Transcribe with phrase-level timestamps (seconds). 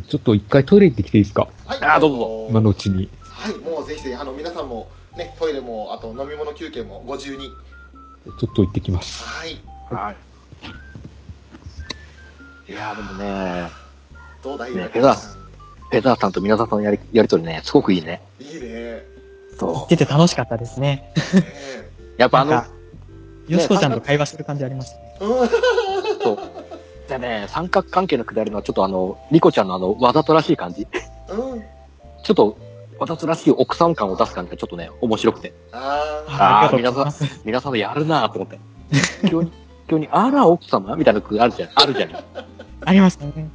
[0.00, 1.48] ちょっと一回トイレ行ってきていいですか？
[1.66, 1.78] はい。
[1.82, 3.10] あーどうぞ今のうちに。
[3.22, 7.50] はい、もうぜひぜひ、あの、皆さんも、ね、トイレも、あと飲み物休憩もご自由に。
[8.38, 9.24] ちょっと行ってきます。
[9.24, 9.60] はい。
[9.90, 10.14] は
[12.68, 12.72] い。
[12.72, 13.68] いやーでもね、
[14.42, 14.74] どうだい？
[14.74, 15.36] ねペザース
[15.90, 18.22] ペザーさんと皆さんのやりやりとりね、すごくいいね。
[18.40, 19.02] いいね。
[19.58, 21.12] そ出てて楽しかったですね。
[22.16, 22.64] やっぱあの
[23.48, 25.02] よしこちゃんと会話してる感じありましたね。
[27.12, 30.86] でね、三角関係のくだりのはちょっとあの、リコちゃんのあの、わざとらしい感じ。
[31.28, 31.62] うん。
[32.22, 32.56] ちょっと、
[32.98, 35.52] わざとらしい奥さん感を出す感じがちょっとね、面白くて。
[35.72, 38.58] ああありがとうござい皆さん皆さんのやるなぁと思って。
[39.28, 39.52] 急に、
[39.88, 40.96] 急に、あら、奥様？
[40.96, 41.70] みたいな句あるじゃん。
[41.74, 42.10] あるじゃん。
[42.84, 43.50] ありましたね。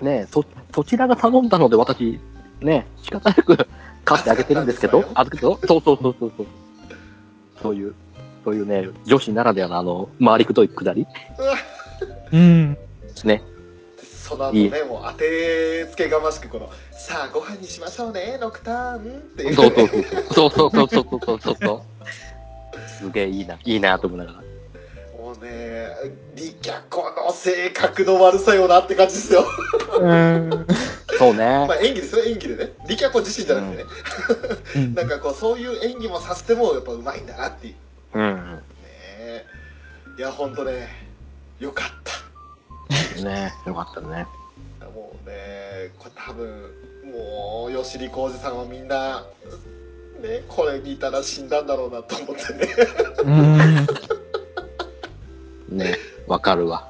[0.00, 0.44] ねそ、
[0.74, 2.18] そちらが頼んだので私、
[2.60, 3.68] ね、仕方なく
[4.04, 6.46] 買ってあげてるんですけど、あけど、そうそうそうそうそう。
[7.62, 7.94] そういう、
[8.44, 11.79] そういうね、女子ならではのあの、回りくどいくだりー
[12.32, 12.74] うん。
[12.74, 12.80] で
[13.14, 13.42] すね。
[14.30, 19.00] その後ね、もう当てつけがましく、この、さあ、ご飯にしましょうね、ノクターンっ
[19.36, 19.54] ていう。
[19.54, 20.02] そうそうそう。
[20.32, 22.88] そうそうそうそうそうそうそう。
[22.88, 24.38] すげえいいな、いいなと思いながら。
[25.18, 25.88] もうね、
[26.36, 29.44] リキャコの性格の悪さよなって感じですよ。
[29.98, 30.66] うん。
[31.18, 31.76] そうねまあ。
[31.76, 32.72] 演技ですよ、演技でね。
[32.88, 33.90] リキャコ自身じゃなくてね。
[34.76, 37.74] うんなんかこう、そういう演技もさせても、やっぱうまいんだなっていう。
[38.14, 38.62] うん。
[38.82, 39.44] ね
[40.16, 41.09] いや、ほんとね、
[41.60, 43.22] よかった。
[43.22, 44.26] ねよかったね。
[44.94, 46.48] もうね、これ多分、
[47.12, 49.26] もう、吉利浩二さんはみんな、
[50.22, 52.68] ね、これ見たら死んだんだろうなと思ってね。
[55.68, 55.78] うん。
[55.78, 56.88] ねわかるわ。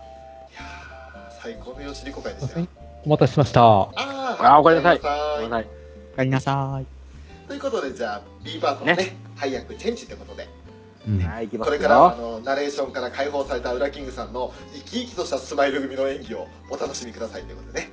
[0.50, 2.66] いやー最高の吉利公会ですよ。
[3.04, 3.62] お待たせしました。
[3.62, 5.66] ああーおかえりなさいおかえりなさいはい。
[6.12, 6.86] おかえりなさい。
[7.48, 10.59] ということで、じゃあ、B パートのね、ね配役チェンジってことで、うん
[11.06, 11.76] はい、行きますよ。
[11.76, 17.90] これからはあのナレーションから解放されたウラキングさんの生き生きとしたスマイル組の演技をお楽しみくださいということでね。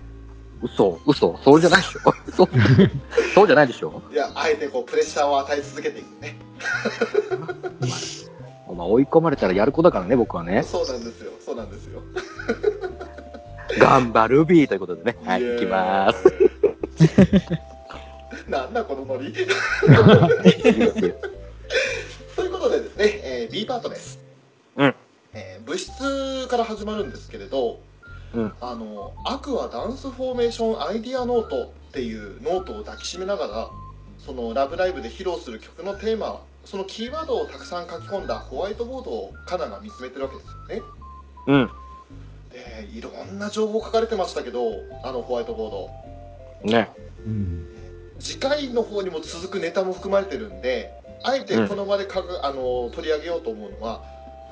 [0.61, 1.99] 嘘、嘘、そうじゃないでしょ。
[2.27, 2.49] 嘘、
[3.35, 4.01] そうじゃないでしょ。
[4.11, 6.37] いや、あえてこう、プレッシャーを与え続けていくね。
[8.67, 10.63] お前追い込まれたらやる子だからね、僕はね。
[10.63, 12.01] そうなんですよ、そうなんですよ。
[13.79, 15.17] がんばルビィということでね。
[15.23, 16.13] はい、イエーイ行きまー
[17.45, 18.49] す。
[18.49, 19.27] なんだこのノリ。
[19.27, 21.36] いいですよ
[23.67, 24.19] パートです。
[24.77, 24.95] うん。
[25.33, 27.79] えー部室から始まるんですけれど、
[28.33, 33.69] うんあの、 Aqours Dance Formation Idea Note っていうノートを抱きしめながら、
[34.17, 40.81] そのラブライブで披露する曲のテーマ、そのキーワードをたくさん書き込んだホワイトボードを果南が見つめてるわけですよね。
[41.47, 41.71] うん。
[42.51, 44.71] で、いろんな情報書かれてましたけど、
[45.03, 45.89] あのホワイトボード。
[46.63, 46.89] ね。
[47.25, 47.67] うん。
[48.19, 50.91] 次回の方にも続くネタも含まれてるんで、
[51.23, 54.03] あえてこの場でかが、あの取り上げようと思うのは、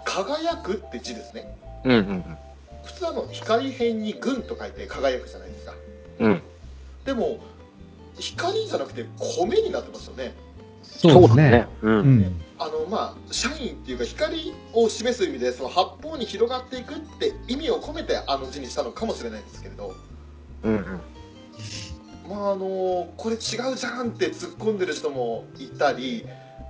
[0.05, 1.55] 輝くって字ですね。
[1.83, 2.37] うんうん
[2.83, 5.73] 普通あの光辺に軍と書いて輝くじゃないですか。
[6.19, 6.31] うん。
[6.31, 6.41] うん。
[7.03, 7.39] でも、
[8.19, 10.35] 光じゃなくて米になってますよね。
[10.83, 11.67] そうですね。。
[11.81, 11.89] う。
[11.89, 12.41] うんん。
[12.59, 19.95] あの、まあ、社員っていうか光を示す意味で、その八方に広がっていくって意味を込めてあの字にしたのかもしれないんですけれど、
[20.63, 21.01] うんうん。
[22.29, 23.37] まああのこれ違
[23.71, 26.25] うじゃんって突っ込んでる人もいたり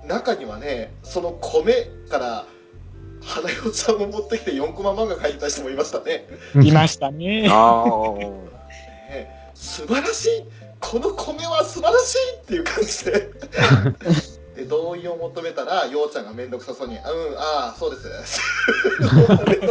[0.06, 2.46] 中にはねその米から
[3.22, 6.26] 花代ちゃんを持ってきて4コマ漫画描いた人もいましたね。
[6.62, 7.48] いましたね。
[7.50, 7.84] あ
[9.10, 10.44] ね素晴らしい。
[10.80, 13.30] この米は素晴らしいっていう感じで。
[14.56, 18.08] で同意を求めたらようちゃんが面倒くさそうに「うんああそうです」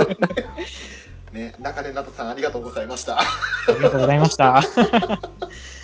[1.34, 3.19] ね中根なとさんありがとうございました。
[3.19, 3.23] あ
[3.69, 4.62] りがとうございました。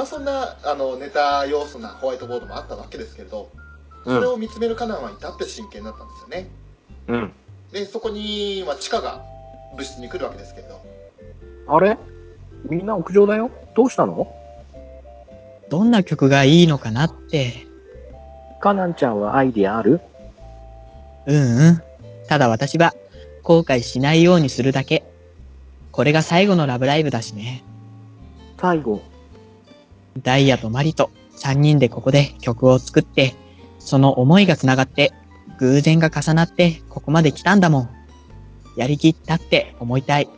[0.00, 3.50] えーまあ、そんなあのネタ要素なホワイトボードもあったわけですけれど、
[4.06, 6.48] うんそれを見つめるカナンは至って真剣だったんですよね
[7.06, 7.12] あ。
[7.12, 7.32] うん。
[7.70, 9.22] でそこに、まあ、地下が
[9.76, 10.82] 物質に来るわけですけれど
[11.66, 11.98] あれ？
[12.64, 13.50] みんな屋上だよ？
[13.76, 14.34] どうしたの？
[15.68, 17.66] どんな曲がいいのかなって。
[18.62, 20.00] カナンちゃんはアイディアある？
[21.26, 21.82] うんうん。
[22.26, 22.94] ただ私は
[23.42, 25.04] 後悔しないようにするだけ。
[25.92, 27.62] これが最後のラブライブだしね。
[28.58, 29.02] 最後。
[30.18, 33.34] ダイヤとマリと3人でここで曲を作って、
[33.78, 35.12] その思いが繋がって、
[35.58, 37.90] 偶然が重なってここまで来たんだもん。
[38.76, 40.26] やりきったって思いたい。
[40.26, 40.32] ね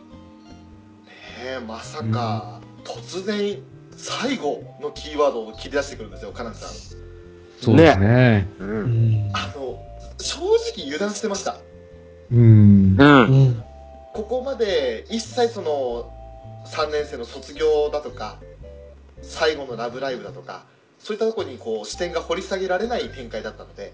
[1.57, 3.59] えまさか、突然
[3.97, 6.71] 最後のキーワードを切り出してくるんですよカナンさん
[7.61, 8.49] そうですね。
[8.59, 8.65] う。
[8.65, 9.31] うんん。
[9.33, 9.79] あの
[10.19, 10.39] 正
[10.77, 11.57] 直油断してました
[12.33, 12.97] うん。
[12.99, 13.05] う。
[13.05, 13.65] うんん。
[14.13, 16.13] ここまで一切その
[16.67, 18.39] 3年生の卒業だとか
[19.23, 20.65] 最後のラブライブだとか
[20.99, 23.93] そういったところにこう視点が掘り下げられない展開だったので、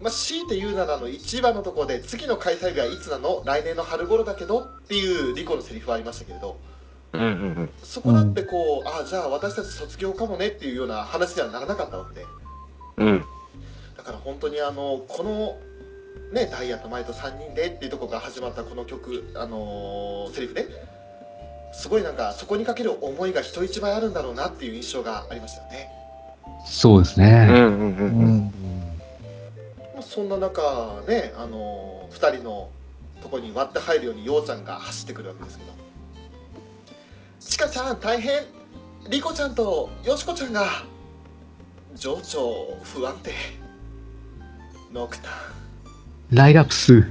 [0.00, 3.42] まあ、強いて言うならあの一番のところで次の開催日はいつなの？
[3.44, 4.60] 来年の春頃だけど？
[4.60, 6.58] っていうリコのセリフはありましたけれど。
[7.12, 10.46] うんうんそこだってこう、あじゃあ私たち卒業かもね？
[10.46, 12.24] っていうような話にはならなかったわけで。
[12.98, 13.06] うん。
[13.08, 13.24] うん。
[13.96, 15.58] だから本当にあのこの
[16.32, 20.66] ねダイヤとマイと3人でっていうところから始まったこの曲あのーセリフね
[21.72, 25.88] すごいなんかそこにかける思いが人一倍あるんだろうなっていう印象がありましたよね
[26.64, 27.46] そうですうんね。
[27.48, 28.36] うんううんうん。
[28.38, 28.52] ん。
[29.94, 32.70] まあそんな中ねあのー、2人の
[33.22, 35.72] とこに割って入るようにようちゃんが走ってくるわけですけど
[37.40, 38.42] ちかちゃん大変
[39.08, 40.66] リコちゃんとよしこちゃんが
[41.94, 43.32] 情緒不安定
[44.92, 47.04] ノクターンライラプス。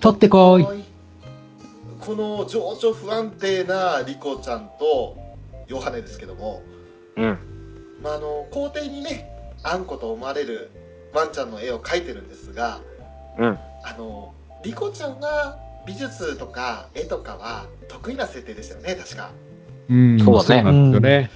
[0.00, 0.66] 取ってこい。
[2.04, 5.16] この情緒不安定なリコちゃんと
[5.68, 6.60] ヨハネですけども、
[7.16, 7.38] うん。
[8.02, 9.30] まあ、あの校庭にね
[9.62, 10.72] あんこと思われる
[11.14, 12.80] ワンちゃんの絵を描いてるんですが
[13.38, 13.58] うん。
[13.84, 14.34] あの
[14.64, 15.56] リコちゃんは
[15.86, 19.30] 美術とか絵とかは得意な設定でしたよね確か
[19.88, 20.18] うん。
[20.18, 21.30] そうだねなんですよね。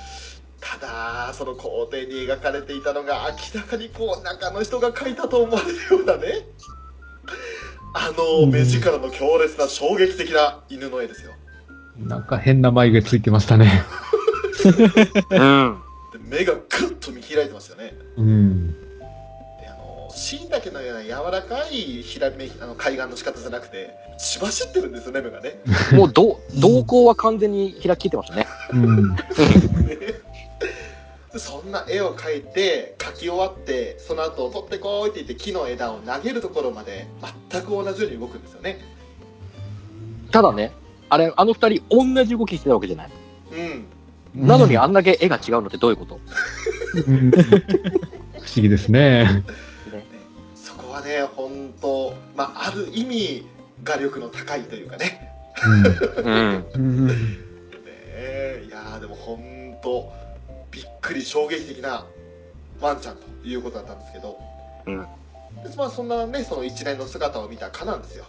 [0.60, 6.44] ただその校庭に描かれていたのが明らかにこう中の人が描いたと思われるようなね
[7.94, 11.32] あの目力の強烈な衝撃的な犬の絵ですよ
[11.98, 13.82] なんか変な眉毛ついてましたね。
[15.30, 15.78] うん。
[16.12, 18.72] で目がグッと見開いてますよねうん。
[18.72, 21.72] であのしいたけのような柔らかい
[22.02, 25.60] ひらめあの海岸の仕方じゃなくて血走ってるんですよね目がね
[25.92, 28.46] もう、ど、瞳孔は完全に開き切ってましたね。
[28.72, 29.16] うん。
[29.86, 30.20] で
[31.38, 37.06] そんな絵を描いて描き終わってその後取ってこいって言って木の枝を投げるところまで
[37.50, 38.80] 全く同じように動くんですよね
[40.32, 40.72] ただね、
[41.08, 43.10] あれ、あの二人同じ動きしてたわけじゃない。
[43.52, 43.86] うん
[44.34, 46.20] なのにあんだけ絵が違うのってどういうこと？
[47.06, 47.42] うん不思
[48.56, 49.44] 議ですね。
[50.54, 53.46] そこはね本当まあある意味
[53.82, 55.32] 画力の高いというかね
[56.18, 56.66] うん。
[56.74, 57.06] うん。
[57.06, 57.14] ね
[57.86, 60.12] えいやーでも本当
[61.06, 62.04] くり衝撃的な
[62.80, 64.38] ワンちゃんということだったんですけど、
[64.86, 64.98] うん。
[64.98, 65.06] で
[65.76, 68.24] まあそんなねその一連の姿を見たカなんですよ。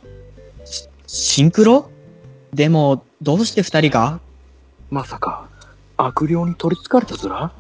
[1.07, 1.89] シンクロ？
[2.53, 4.19] でも、どうして二人が？
[4.89, 5.49] まさか、
[5.97, 7.51] 悪霊に取り憑かれたズラ？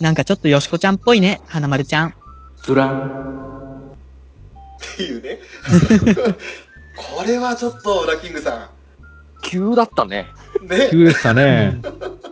[0.00, 2.14] なんかちょっとよしこちゃんっぽいね、花丸ちゃん。
[2.62, 2.92] ズラ？
[2.92, 5.38] っていうね。
[7.16, 8.70] これはちょっとウラキングさ
[9.42, 10.28] 急だったね。
[10.62, 10.88] んね。
[10.90, 11.80] 急でしたね。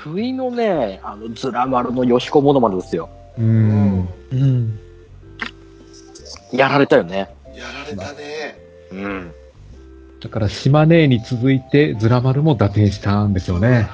[0.00, 3.10] 不意のね、あの、ズラ丸のよしこものまでですよ。
[3.38, 3.42] う。
[3.42, 4.78] うんうん。
[6.52, 7.34] やられたよね。
[7.54, 8.58] やられたね
[8.92, 9.32] うん。
[10.20, 13.88] だから、島根に続いて、ズラ丸も打点したんですよね。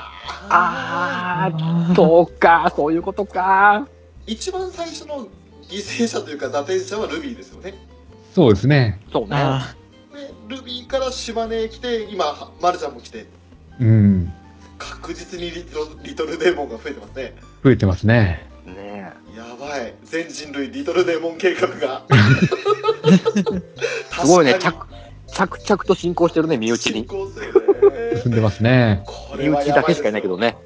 [0.48, 3.88] あー、そうか、そういうことか。
[4.26, 5.26] 一番最初の
[5.68, 7.74] 犠牲者というか打点者はルビーですよね
[8.32, 9.00] そうですね。
[9.12, 9.36] そうね。
[10.48, 13.26] ルビーから島根へ来て今マルちゃんも来て
[13.80, 14.32] うん。
[14.78, 17.34] 確実にリトルリトルデーモンが増えてますね
[17.64, 18.46] 増えてますね。
[18.66, 22.04] ねやばい全人類リトルデーモン計画が
[24.20, 24.86] すごいね、確
[25.26, 27.06] 着、着々と進行してるね、身内進に。
[27.06, 27.52] 行する
[28.12, 29.02] ね進んでますね。
[29.06, 30.56] こ身れはやばい内だけしかいないけどね。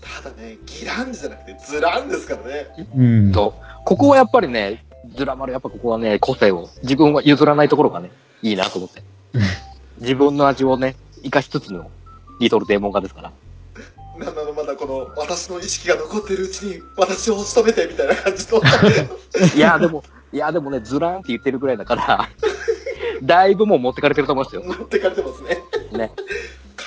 [0.00, 2.66] ただねギランジじゃなくてズランですからね
[2.96, 3.32] うん。
[3.32, 3.62] そう。
[3.84, 4.84] ここはやっぱりね、
[5.16, 8.10] ズラ丸やっぱここはね、個性を、自分は譲らないところがね、
[8.42, 9.02] いいなと思って。
[10.00, 11.90] 自分の味をね、生かしつつの、
[12.40, 13.32] リトルデーモン化ですから。
[14.18, 18.60] なんなのまだこの私の意識が残ってるうちに私を押し止めてみたいな感じの。
[19.56, 22.28] いや、でも、いや、でもね、ズラーンって言ってるぐらいだから、
[23.22, 24.62] だいぶもう持ってかれてると思いますよ。
[24.64, 25.62] 持ってかれてますね。
[25.92, 26.12] ね。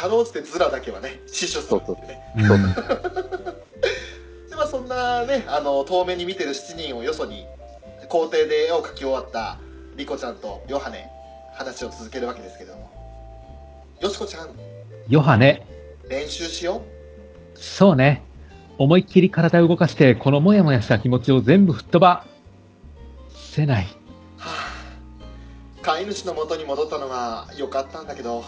[0.03, 2.19] かろうじてズラだけはね死守するってね。
[2.38, 2.57] うんそう
[4.50, 7.45] でまあそんなねあの遠目に見てる7人をよそに
[8.10, 9.57] 校庭で絵を描き終わった
[9.95, 11.10] リコちゃんとヨハネ
[11.55, 12.91] 話を続けるわけですけども。
[14.01, 14.50] よしこちゃん
[15.10, 15.65] ヨハネ。
[16.10, 16.81] 練習しよ
[17.55, 18.24] そうね。
[18.77, 22.25] 思いっきり体を動かして、このモヤモヤした気持ちを全部吹っ飛ば
[23.29, 23.83] せない。
[23.83, 23.88] う
[24.39, 24.74] はあ
[25.81, 28.43] 飼い主の元に戻ったのは良かったんだけど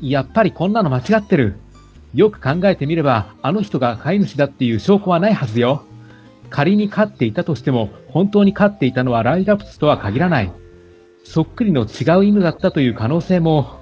[0.00, 1.56] やっぱりこんなの間違ってる。
[2.14, 5.82] よく考えてみれば、あの人が飼い主だっていう証拠はないはずよ。
[6.50, 10.52] 仮に飼っていたとしても、本当に飼っていたのはライラプスとは限らない。
[11.24, 13.77] そっくりの違う犬だったという可能性も、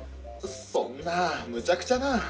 [1.07, 2.21] そんな無茶苦茶なっ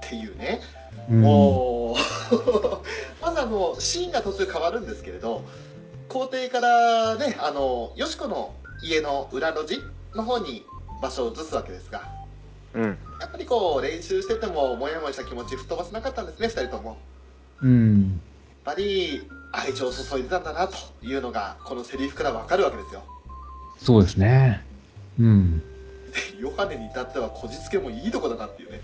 [0.00, 0.60] ていうね
[1.08, 1.96] うんもう
[3.22, 5.44] まずあのシーンが途中変わるんですけれど
[6.08, 9.80] 校庭からねあのよしこの家の裏路地
[10.16, 10.66] の方に
[11.00, 12.02] 場所を移すわけですが
[12.74, 12.98] うん。
[13.20, 16.98] やっぱりこう練習しててもモヤモヤした気持ち吹っ飛ばせなかったんですね2人とも
[17.62, 18.20] うん。
[18.66, 19.22] やっぱり
[19.52, 23.04] 愛情を注いでたんだなというのがこのセリフからわかるわけですよ
[23.78, 24.64] そうですね。
[25.20, 25.62] うん。
[26.40, 28.80] ヨハネに至ってはこじつけもいいとこだなっていうね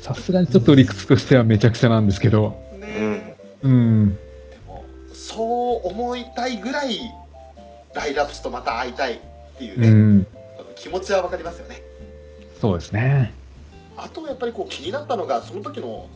[0.00, 2.60] さすがにちょっと理屈としてはめちゃくちゃなんですけど。
[2.78, 4.14] ねうん。
[4.14, 4.20] で
[4.66, 6.98] もそう思いたいぐらい
[7.94, 9.18] ライラプスとまた会いたいっ
[9.56, 10.26] ていうね、うん。
[10.76, 11.80] 気持ちは分かりますよね
[12.60, 13.32] そうですね。
[13.96, 16.08] あとやっぱりこう気になったのがその時の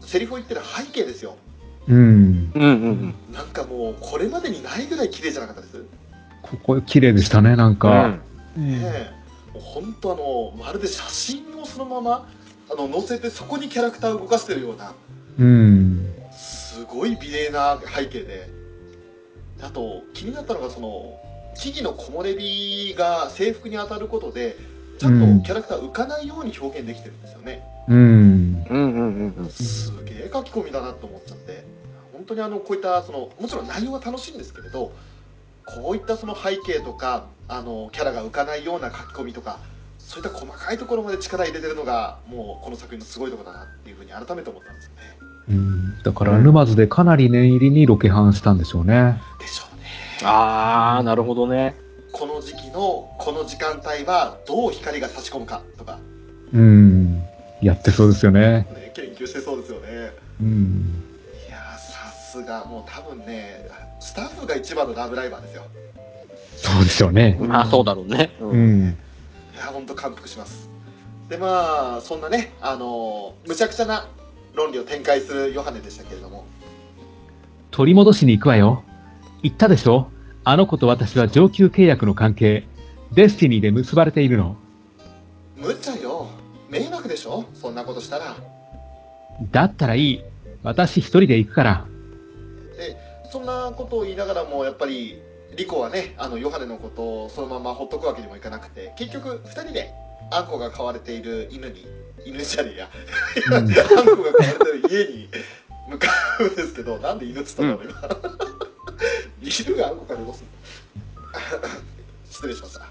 [0.00, 1.36] セリフを言ってる背景ですよ
[1.86, 1.96] うん。
[1.96, 3.14] うんうんうん。
[3.32, 5.84] なんかもうこれまでにないぐらい綺麗じゃなかったです、ね
[6.42, 8.18] ここ綺麗でしたね、なんか。
[8.56, 9.25] うんえもう
[9.60, 12.28] 本当あのまるで写真をそのまま
[12.70, 14.94] あの載せてそこにキャラクターを動かしてるような
[15.38, 16.12] うん。
[16.32, 18.50] すごい美麗な背景で
[19.62, 21.18] あと気になったのがその
[21.56, 24.56] 木々の木漏れ日が制服に当たることで
[24.98, 27.96] ちゃんとキャラクター浮かないように表現できてるんですよね、うん。
[27.96, 29.50] うんうんうんうん。
[29.50, 31.64] すげえ書き込みだなと思っちゃって
[32.12, 34.92] 本当にあのこういったそのもちろん内容は楽しいんですけれど
[35.66, 39.58] こういったその背景とかあのキャラが浮かないような書き込みとか
[39.98, 45.16] そういった細かいところまで力入れてるのがもうこの作品のすごいところだなっていうふうに改めて思ったんですよね
[45.48, 46.02] うん。
[46.02, 49.20] だから、沼津でかなり念入りにロケハンしたんでしょうね。
[49.38, 49.84] でしょうね
[50.24, 51.76] あー、なるほどね。
[52.12, 55.98] この時期のこの時間帯はどう光が差し込むかとか、
[56.52, 57.22] うん。
[57.60, 58.66] やってそうですよね。
[58.74, 61.04] ね、研究してそうですよねうん。
[61.46, 63.68] いやーさすがもう多分ね
[64.06, 65.64] スタッフが一番のラブライバーですよ
[66.56, 67.36] そうでしょうね。
[67.40, 68.30] まあそうだろうね。
[68.40, 68.44] う。
[68.46, 68.90] うんん。
[68.90, 68.94] い
[69.58, 70.70] や本当感服します
[71.28, 74.06] でまあそんなねあのーむちゃくちゃな
[74.54, 76.46] 論理を展開するヨハネでしたけれども
[77.72, 78.84] 取り戻しに行くわよ。
[79.42, 80.08] 言ったでしょ？
[80.44, 82.64] あの子と私は上級契約の関係。
[83.12, 84.56] デスティニーで結ばれているの。
[85.56, 86.28] 無茶よ
[86.70, 87.44] 迷惑でしょ？
[87.54, 88.36] そんなことしたら
[89.50, 90.22] だったらいい。
[90.62, 91.86] 私一人で行くから。
[93.36, 95.20] でそんなことを言いながらもやっぱり
[95.56, 99.92] リコはねあのヨハネのことをそのままほっとくわけにもいかなくて結局2人で
[100.30, 101.86] あんこが飼われている犬に
[102.24, 102.88] 犬じゃねえや。
[103.46, 103.54] うん。
[103.54, 105.28] あんこが飼われてる家に
[105.88, 106.08] 向か
[106.40, 108.00] うんですけどなんで犬っつったんだろう今。
[109.42, 110.42] 犬があんこからどうす
[112.30, 112.86] 失礼しました。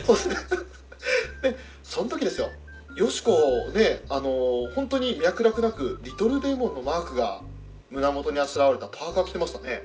[0.06, 0.34] そして
[1.50, 2.50] でその時ですよ。
[2.96, 3.32] よしこ
[3.74, 7.40] ねあの本当に脈絡なくリトルデーモンのマークが
[7.94, 9.82] 胸元にあしらわれたパーカー着てましたね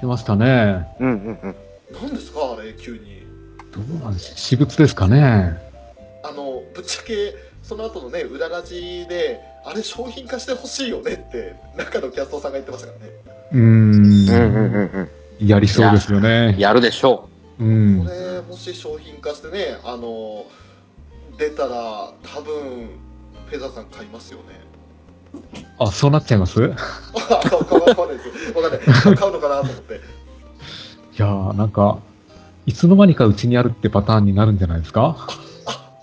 [0.00, 0.86] 来ましたね。
[1.00, 1.56] うんうんうん。
[2.02, 3.22] 何ですかあれ急に
[3.72, 5.58] どうなんです私物ですかね？
[6.22, 13.12] あのぶっちゃけその後のね裏ラジであれ商品化してほしいよねって中のキャストさんが言ってましたからね
[13.52, 13.62] うーん。
[13.62, 15.08] うんうんうん
[15.40, 15.46] うん。
[15.46, 16.56] やりそうですよね。
[16.58, 18.10] やるでしょうんこ。
[18.10, 20.44] れもし商品化してねあの
[21.38, 22.90] 出たら多分
[23.46, 24.44] フェザーさん買いますよね
[25.78, 26.62] あ、そうなっちゃいます？
[26.62, 26.72] いあ
[27.48, 30.00] 買う買う買わないですわかんない買うのかなと思って
[31.16, 31.98] やー、なんか、
[32.66, 35.16] いつの間にかうちにあるってパターンになるんじゃないですか？
[35.28, 35.32] う。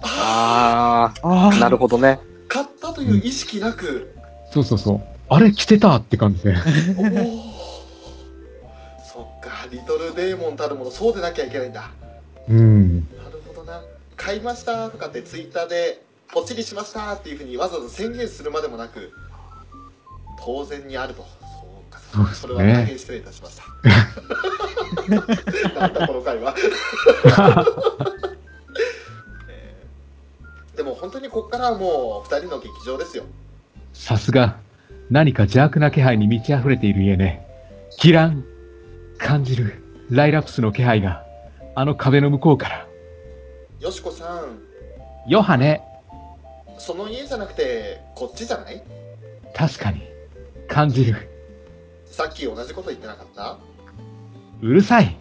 [0.06, 2.20] ああー、なるほどね。
[2.48, 4.13] 買ったという意識なく、
[4.51, 5.01] そうそうそう。
[5.30, 6.56] あれ着てたって感じで。
[6.98, 7.53] おお
[9.03, 11.89] そっかリトルデーモンたるものそうでなきゃいけないんだ
[12.50, 13.00] うん。
[13.18, 13.82] なるほどな
[14.15, 19.13] 買いましたとかってツイッターでポチリしましたっていうふうにわざわざ宣言するまでもなく
[20.43, 21.23] 当然にあると。
[22.11, 23.63] そうかそれは大変失礼いたしました。
[25.79, 26.55] なんだこの回は、
[29.49, 33.25] えーでも本当にここからはもう2人の劇場ですよ。
[33.93, 34.57] さすが、
[35.11, 37.45] 何か邪悪な気配に満ち溢れている家ね。
[37.97, 38.43] キラン、
[39.19, 41.23] 感じる、ライラプスの気配が、
[41.75, 42.87] あの壁の向こうから。
[43.79, 44.59] よしこさん。
[45.27, 45.83] ヨハネ、
[46.85, 48.83] その家じゃなくてこっちじゃない？
[49.55, 50.01] 確かに、
[50.67, 51.29] 感じる。
[52.05, 53.57] さっき同じこと言ってなかった？
[54.61, 55.17] うるさい。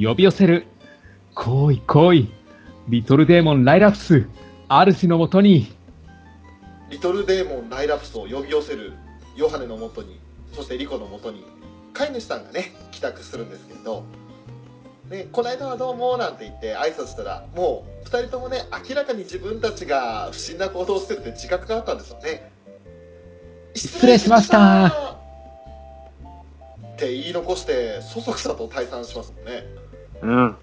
[0.00, 0.66] 呼び寄せる。
[1.34, 2.32] 来い来い。
[2.88, 4.28] リトルデーモンライラプス。
[4.68, 5.74] 主のもとに。
[6.90, 8.92] リトルデーモンライラプスを呼び寄せる。
[9.36, 10.20] ヨハネのもとに。
[10.52, 11.44] そしてリコのもとに。
[11.92, 14.04] 飼い主さんがね帰宅するんですけれど、
[15.10, 22.48] ね、この間はどうもなんて言って挨拶したらもう2人ともね明らかに自分たちが不審な行動をしてるって自覚があったんですよね。
[23.74, 24.90] 失礼しましたっ
[26.96, 29.64] て言い残してそそくさと退散しますもんね。
[30.22, 30.56] うん。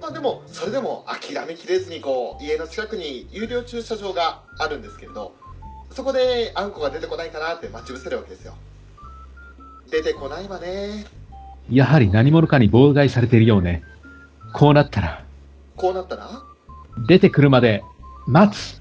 [0.00, 5.34] まあでもそれでも諦めきれずにこう家の近くに有料駐車場があるんですけれど
[5.90, 8.54] そこであんこが出てこないかなって待ち伏せるわけですよ。
[9.90, 11.17] 出てこないわね
[11.70, 13.82] やはり何者かに妨害されているようね。
[14.54, 15.24] こうなったら。
[15.76, 16.42] こうなったら？
[17.06, 17.84] 出てくるまで
[18.26, 18.80] 待つ。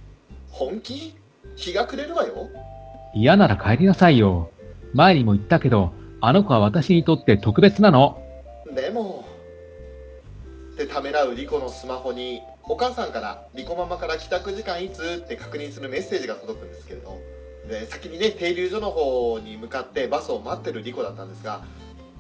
[0.50, 1.13] 本気？
[1.56, 2.50] 日が暮れるわよ。
[3.13, 4.51] 嫌なら帰りなさいよ。
[4.94, 5.91] 前にも言ったけど
[6.22, 8.24] あの子は私にとって特別なの。
[8.74, 9.25] でも。
[10.74, 17.17] ってためらうリコのスマホにお母さんからリコママから帰宅時間いつって確認するメッセージが届くんですけれど。
[17.67, 21.63] で先にね停留所の方に向かってバスを待ってるリコだったんですが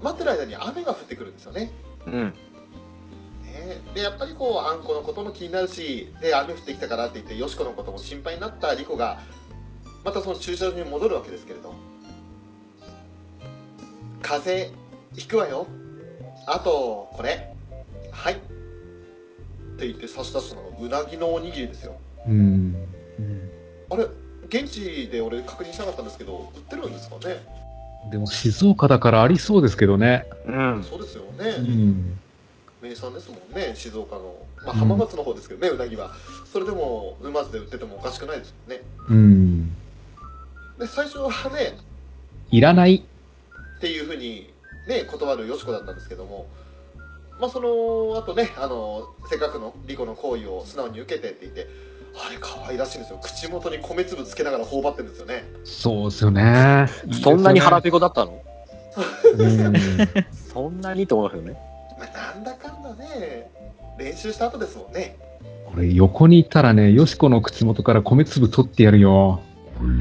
[0.01, 1.71] 待ってる間に雨が降ってくるんですよね。
[2.05, 2.33] うん。
[3.43, 3.81] ね。
[3.93, 9.19] でやっぱりこうあんこのことも気になるしで雨降ってきたからって言ってよしこのことも心配になったリコが
[10.03, 11.73] またその駐車場に戻るわけですけれど。
[14.21, 14.77] 風邪
[15.15, 15.67] ひくわよ。
[16.45, 17.53] あとこれ。
[18.11, 18.33] はい。
[18.33, 18.37] っ
[19.79, 21.99] て言って差し出したのがうなぎのおにぎりですよ。
[22.27, 22.75] うん。
[23.89, 24.05] あれ
[24.47, 27.37] 現地で俺確認しなかったんですけど売ってるんですかね？
[28.11, 30.25] でも静岡だからありそうですけどね。
[30.45, 30.83] うん。
[30.83, 32.19] そうですようね、ん。
[32.81, 34.35] 名産ですもんね静岡の、
[34.65, 36.11] まあ、浜松の方ですけどね、うなぎは
[36.51, 39.75] それでも沼津で売っててもおかしくないですもんねうん。
[40.79, 41.77] で最初はね
[42.51, 43.03] いらない。
[43.77, 44.51] っていうふうに
[44.87, 46.47] ね断るよしこだったんですけども
[47.39, 51.67] まあその後ねあのせっかくのリコの行為を素直に受けてって言って
[52.25, 56.87] あれ可愛らしいんですよ口元に米粒つけながら頬張ってるんですよねそうですよね。
[57.23, 58.41] そんなに腹ペコだったの？
[60.53, 61.59] そんなにと思いますよね。
[61.99, 63.49] まあなんだかんだね
[63.97, 65.15] 練習した後ですもんね
[65.69, 69.41] うん俺横にいたらね、よしこの口元から米粒取ってやるよ。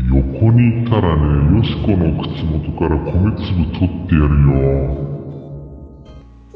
[0.09, 5.07] 横にいたらね、よしこの口元から米粒取ってやるよ。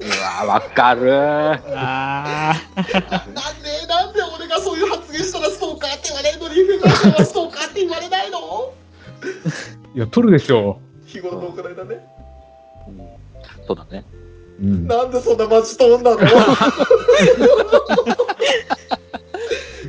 [0.02, 1.12] うわわかる
[1.76, 8.72] あ なんでなんで俺がそういう発言したらストーカーって言われるのにフェザーさんはストーカーって言われないの？
[9.94, 12.06] いや、取るでしょ日頃の行いだね
[13.66, 14.04] そうだね。
[14.60, 14.64] う。
[14.64, 14.86] うん。
[14.86, 16.20] なんでそんなマジトーンなの？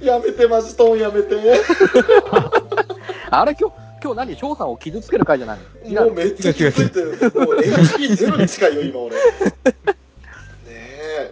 [0.05, 1.35] やめてマジトーンやめて
[3.29, 4.35] あれ今日、今日何？
[4.35, 5.93] 翔さんを傷つける回じゃない？
[5.93, 7.11] もうめっちゃ気づいてる。
[7.39, 9.15] もう HP ゼロに近いよ、今俺。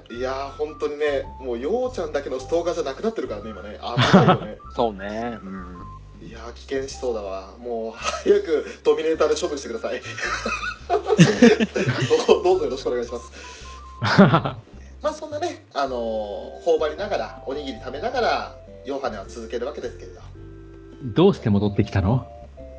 [0.09, 3.79] いやー、本当にね、もう、ようちゃんだけのストーカーじゃなくなってるからね、今ね。
[4.11, 4.57] 危ないよね。
[4.75, 5.37] そうね。
[5.41, 6.27] うん。
[6.27, 7.49] いやー、危険しそうだわ。
[7.59, 10.01] もう、早くドミネーターで処分してください。
[12.27, 13.31] どうどうぞよろしくお願いします。
[15.01, 20.21] まあ、そんなね、あのー頬張りながら、おにぎり食べながら、ヨハネは続けるわけですけれど。
[21.03, 22.27] どうして戻ってきたの？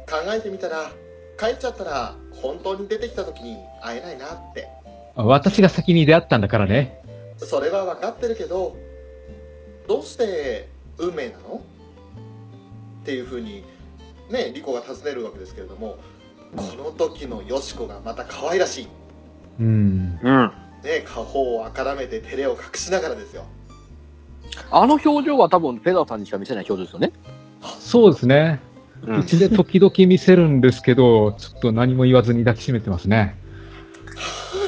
[0.08, 0.90] 考えてみたら、
[1.38, 4.68] 帰っちゃったら、本当に出てきた時に会えないなって。
[5.16, 6.99] 私が先に出会ったんだからね。
[7.46, 8.76] それは分かってるけど
[9.88, 11.62] どうして運命なの？
[13.02, 13.64] っていうふうに
[14.30, 15.98] ねリコが尋ねるわけですけれども
[16.54, 18.88] この時のよしこがまた可愛らしい
[19.60, 20.18] うん。
[20.22, 20.52] うん。
[20.82, 23.44] ね顔をあからめて照れを隠しながらですよ
[24.70, 27.12] あの表情は多分、フェザーさんにしか見せない表情ですよね。
[27.78, 28.60] そうですね。
[29.06, 33.36] ううちで時々見せるんですけど、ちょっと何も言わずに抱きしめてますね。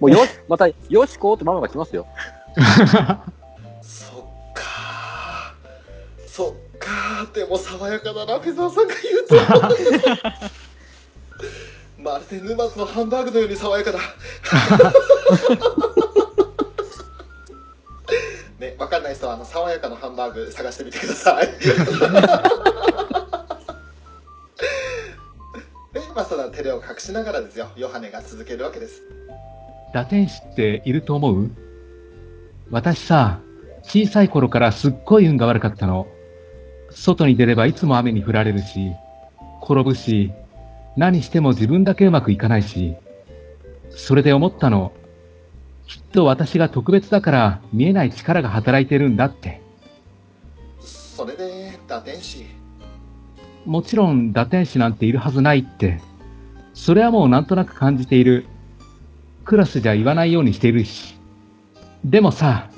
[0.00, 2.06] もうよし、また、よしこってママが来ますよ。
[3.82, 5.54] そっか
[6.26, 7.34] そっかー。
[7.34, 9.36] でも爽やかだなフェザーさんが言うと
[11.98, 13.98] まるで沼津のハンバーグのように爽やかだ。
[18.58, 21.46] ね、わかんない人はあの爽やかなハンバーグ探してみてください。
[21.46, 21.52] で、
[26.14, 27.70] まあ、その照れを隠しながらですよ。
[27.76, 29.02] ヨハネが続けるわけです。
[29.92, 31.50] 打天使っていると思う？
[32.70, 33.40] 私さ、
[33.82, 36.06] 小さい頃からすっごい運が悪かったの。
[36.90, 38.92] 外に出ればいつも雨に降られるし、
[39.62, 40.32] 転ぶし、
[40.96, 42.94] 何しても自分だけうまくいかないし、
[43.90, 44.92] それで思ったの。
[45.86, 49.60] きっと私が特別だから見えない力が働いてるんだって。
[50.80, 52.46] それで打天使
[53.66, 56.00] もちろん打天使なんているはずないって。
[56.74, 58.46] それはもうなんとなく感じている。
[59.50, 61.18] クラスじゃ言わないようにしているし。
[62.04, 62.70] でもさ、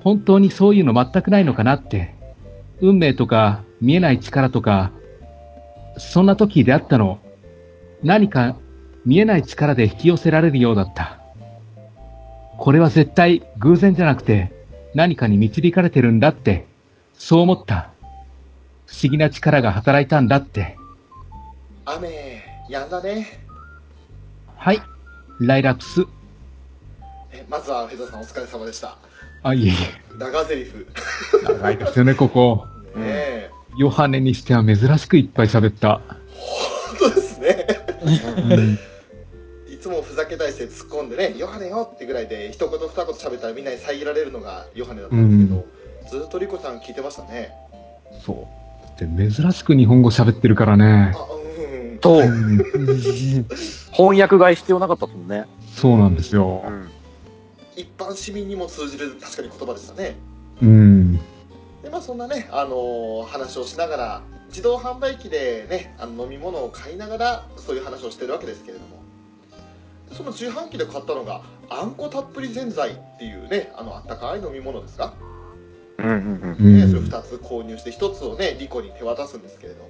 [0.00, 2.16] 本当にそういうの全くないのかなって。
[2.80, 4.90] 運命とか見えない力とか、
[5.96, 7.20] そんな時出会ったの。
[8.02, 8.56] 何か
[9.04, 11.20] 見えない力で引き寄せられるようだった。
[12.58, 14.52] これは絶対偶然じゃなくて
[14.92, 16.66] 何かに導かれてるんだって、
[17.14, 17.92] そう思った。
[18.86, 20.76] 不思議な力が働いたんだって。
[21.84, 23.46] 雨やんだね
[24.56, 24.82] はい。
[25.40, 26.02] ライラプス。
[27.30, 28.96] えまずはフェザーさんお疲れ様でした
[29.42, 29.74] あ、いえい
[30.18, 30.86] 長ゼリフ
[31.42, 31.52] え。
[31.52, 32.66] 長いですよね、ここ。
[32.96, 36.00] ねえ、ヨハネにしては珍しくいっぱい喋った。
[36.98, 37.66] 本当ですね
[38.02, 38.78] うん。
[39.70, 45.54] いつもふざけたりして突っ込んでね「ヨハネよ」ってぐらいで一言二言喋ったらみんなに遮られるのがヨハネだったんで
[46.08, 47.52] すけど、ずっとリコさん聞いてましたね
[48.24, 49.16] そう。
[49.18, 51.34] で、珍しく日本語喋ってるからねあ。
[51.34, 51.45] うん
[52.02, 52.28] そうう。
[52.28, 53.46] ん。
[53.92, 55.46] 翻訳が必要なかったですもんね。
[55.74, 56.64] そうなんですよ。
[56.68, 56.90] ん。
[57.76, 60.16] 一般市民にも通じる確かに言葉でしたね
[60.62, 61.14] うん。
[61.82, 69.02] でまあそんなね、あのー話をしながら自動販売機でねあの飲み物を買いながらそういう話をしてるわけですけれども
[70.12, 75.14] その自販機で買ったのがあんこたっぷりぜんざいっていうねあのあったかい飲み物ですか、
[75.98, 76.56] うんうんうん。
[76.58, 79.88] うんね、それ2つ購入して1つをねリコに手渡すんですけれど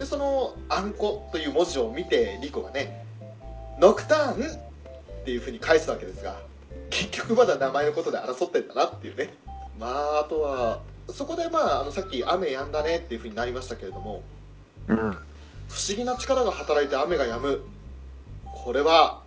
[0.00, 3.04] でその「あんこ」という文字を見てリコがね
[3.78, 6.40] 「ノクターン!」っていうふうに返すわけですが
[6.88, 9.34] 結局まだ名前のことで争ってんだなっていうね
[9.78, 10.80] まああとは
[11.12, 14.22] そこでまああのさっき「雨止んだね」っていうふうになりましたけれども
[14.88, 14.98] うん。
[15.68, 17.60] 不思議な力が働いて雨が止む
[18.64, 19.20] これは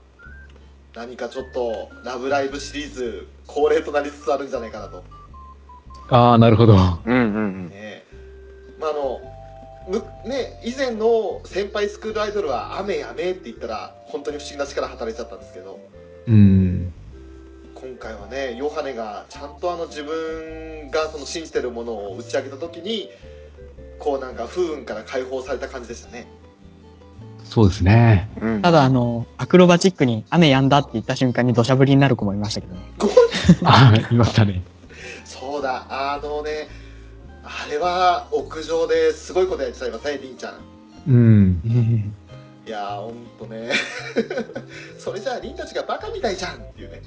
[0.94, 5.04] 何かちょっと「ラブライブ!」シリーズ恒例となりつつあるんじゃないかなと
[6.10, 6.74] ああ、なるほど。
[6.74, 8.04] うんうんね
[8.80, 9.33] まああのむ
[10.26, 15.80] ね以前の先輩スクールアイドルは「雨やめ」って言ったら本当に不思議な力働いちゃったんですけど
[16.28, 16.94] うん。
[17.76, 23.10] 今回はねヨハネがちゃんとあの自分がその信じてるものを打ち上げた時に
[24.00, 26.28] こうなんか不運から解放された感じでしたね
[27.44, 28.30] そうですね。
[28.42, 28.62] うん。
[28.64, 32.82] ただあの、アクロバチックに雨止んだって言った瞬間に土砂降りになる子もいましたけどね。
[33.64, 34.64] あ あ、いましたね。
[35.26, 36.68] そうだあのね
[37.74, 40.60] あれは屋上ですごいことやっちゃいますねりんちゃん。
[41.08, 42.14] うん。
[42.68, 43.72] いやーほんとね。
[45.00, 47.02] それじゃありんたちがバカみたいじゃんっていうね。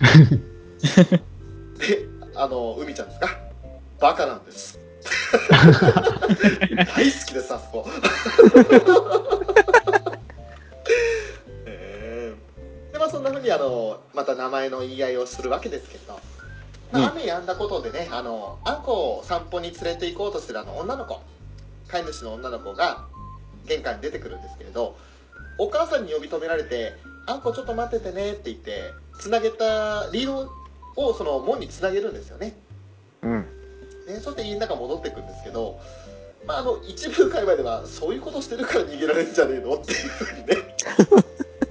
[1.78, 3.38] であの海ちゃんですか？
[4.00, 4.80] バカなんです。
[5.40, 7.86] 大好きですあそこ。
[11.66, 12.34] え。
[12.90, 16.18] ーでまあそんなふうにあのまた名前の言い合いをするわけですけど、
[16.92, 21.20] まあ、雨止んだことでねあのあんこを散歩に連れて行こうとしてるあの女の子
[21.88, 23.06] 飼い主の女の子が
[23.66, 24.96] 玄関に出てくるんですけれど
[25.58, 26.94] お母さんに呼び止められて
[27.26, 30.50] 「あんこちょっと待っててね」って言ってつなげたリード
[30.96, 32.56] をその門につなげるんですよね
[33.22, 33.40] うん。
[34.06, 35.80] ねそして家の中戻っていくんですけど、
[36.46, 40.56] まあ、あの一部界隈ではそういうことしてるから逃げられるんじゃねえのっていうふうにね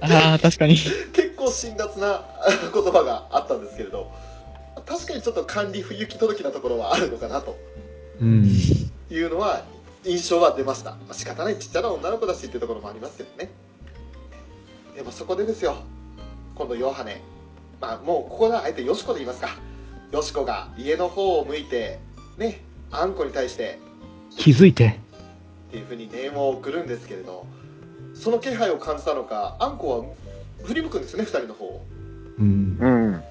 [0.00, 0.76] ああ、確かに。
[1.12, 2.24] 結構辛辣な
[2.72, 4.12] 言葉があったんですけれど
[5.06, 7.56] 確かにちょっと管理不行き届きなところはあるのかなと
[8.20, 8.44] うん。
[8.44, 9.62] いうのは
[10.04, 13.50] 印象は出ました、まあ、仕方ないちっちゃな女の子だしっていうところもありますけどね
[14.96, 15.76] でもそこでですよ
[16.56, 17.22] 今度ヨハネ
[17.80, 19.50] まあもうここはあえてヨシコで言いますか
[20.10, 22.00] ヨシコが家の方を向いて
[22.36, 23.78] ねあんこに対して
[24.36, 24.98] 気づいて。
[25.68, 27.44] っていうふうに電話を送るんですけれど
[28.14, 30.16] その気配を感じたのかあんこ
[30.60, 31.84] は振り向くんですね2人の方を
[32.38, 32.78] うん。
[32.80, 33.22] うん。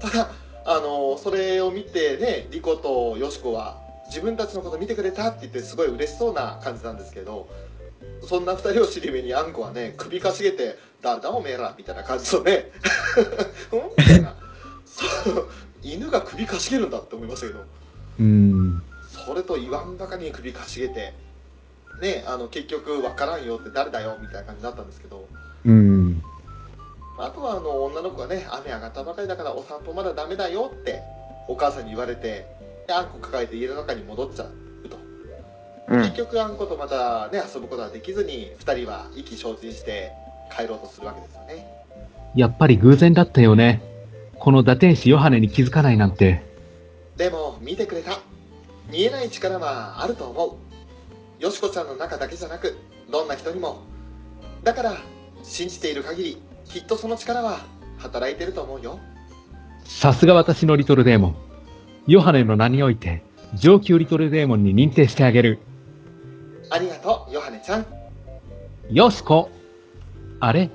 [0.00, 0.30] ただ
[0.70, 7.48] あのそれを見てねリコとヨシコは自分たちのこと見てくれたって言ってすごい嬉しそうな感じなんですけど
[8.22, 12.70] そんな2人を尻目にあんこはね首かしげて「誰だおめえら」みたいな感じのね
[13.72, 14.36] 「うん?」みたいな
[15.82, 17.64] 犬が首かしげるんだって思いましたけど
[18.20, 18.82] うん。
[19.26, 21.12] それと言わんばかりに首かしげて
[22.00, 25.26] ねあの結局分からんよって誰だよみたいな感じになったんですけど
[25.66, 26.22] うん。
[27.22, 31.02] あとはあの女の子がね雨上がったばかりだからお散歩まだダメだよって
[31.48, 32.46] お母さんに言われて
[32.86, 34.98] であんこ抱えて家の中に戻っちゃうと、
[35.88, 36.00] うん。
[36.00, 40.12] 結局あんことまたね遊ぶことができずに2人は意気消沈して
[40.56, 41.66] 帰ろうとするわけですよね。
[42.34, 43.82] やっぱり偶然だったよね。
[44.38, 46.42] この打天使ヨハネに気づかないなんて。
[47.16, 48.18] でも見てくれた。
[48.90, 50.58] 見えない力はあると思
[51.40, 51.42] う。
[51.42, 52.76] よしこちゃんの中だけじゃなく
[53.10, 53.82] どんな人にも。
[54.64, 54.96] だから
[55.42, 57.60] 信じている限りきっとその力は
[57.98, 59.00] 働いてると思うよ
[59.84, 61.36] さすが私のリトルデーモン。
[62.06, 65.58] ヨハネの名において、上級リトルデーモンに認定してあげる。
[66.70, 67.86] ありがとうヨハネちゃん
[68.88, 69.50] よしこ。
[70.38, 70.70] あれ？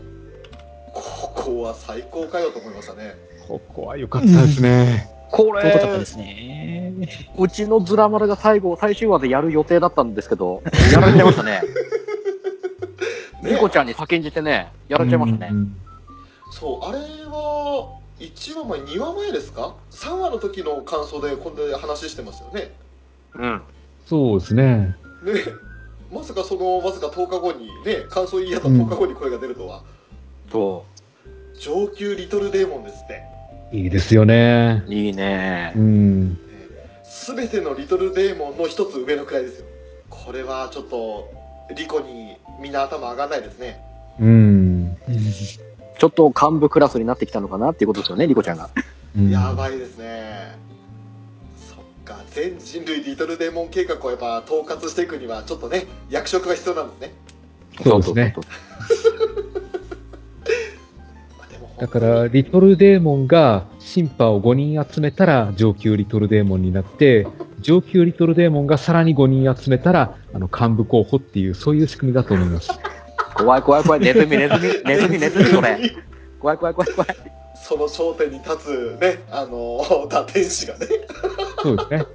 [0.93, 3.15] ここは最高かよと思いましたね
[3.47, 5.09] ここは良かったですね。
[5.31, 6.93] こ遠かったでれ、すね。
[7.37, 11.61] うちのズラ丸が最後、最終話でやる予定だったんですけど、 やられちゃいましたね。
[13.43, 15.49] ニコちゃんに先んじてね、やられちゃいましたね。
[15.51, 15.77] うん
[16.55, 22.73] そうあれは1話前2話前ですか？3話の時の感想でこんな話してましたよね
[23.33, 23.61] うん。
[24.05, 24.63] そうですね。
[24.63, 24.95] ね
[26.13, 29.83] まさかそのわずか10日後にね感想言い合った10日後にこれが出るとは、
[30.49, 30.85] そ
[31.59, 33.23] 上級リトルデーモンですって
[33.75, 34.85] いいですよね。
[34.87, 34.93] う。
[34.93, 35.79] いいねう。
[35.79, 36.39] ん。
[37.27, 39.65] 全てのリトルデーモンの一つ上の位ですよ
[40.09, 41.29] これはちょっと
[41.75, 43.83] リコにみんな頭上がんないですね
[44.21, 44.97] うん。
[46.05, 48.69] ちょっと幹部クラスになってきたのかなっていうことですよね、リコちゃんが。
[49.17, 49.31] うん。
[49.31, 50.55] やばいですね。
[51.67, 57.13] そっか全人類リトルデーモン計画をやっぱ統括していくにはちょっとね役職が必要なんですね。
[57.83, 58.35] そうですね
[61.77, 67.27] だから、リトルデーモンがシンパを5人集めたら上級リトルデーモンになって、
[67.59, 72.69] 上級リトルデーモンがさらに5人集めたら、あの、幹部候補っていう、そういう仕組みだと思います。
[73.35, 73.99] 怖い怖い怖い。
[73.99, 75.77] ネズミ、ネズミ、 ネズミ、ネズミ、それ。
[76.39, 77.15] 怖い怖い怖い怖い。
[77.61, 80.87] その頂点に立つね、あの、 打天使がね。
[81.61, 81.97] そうですね。
[81.99, 82.05] ね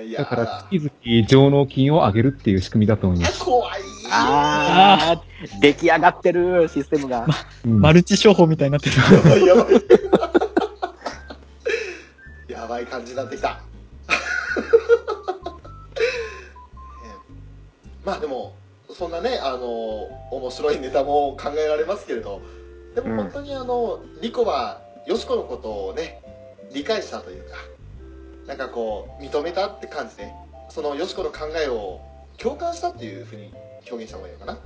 [0.00, 3.42] えいやだから、月々上納金を上げるっていう仕組みだと思います。
[3.42, 3.80] 怖い。
[4.10, 7.26] あー、出来上がってる、システムが。
[7.64, 8.96] うんマルチ商法みたいになってる。
[8.96, 9.74] やばいやばい。
[12.48, 13.60] やばい感じになってきた。
[18.04, 18.54] まあでも、
[18.94, 22.40] そんなね、あの、面白いネタも考えられますけれど、
[22.94, 26.22] でも本当にあの、リコは、ヨシコのことをね、
[26.72, 27.56] 理解したというか、
[28.46, 30.32] なんかこう、認めたって感じで、
[30.70, 32.00] そのヨシコの考えを
[32.38, 33.52] 共感したっていうふうに
[33.90, 34.58] 表現した方がいいのかな。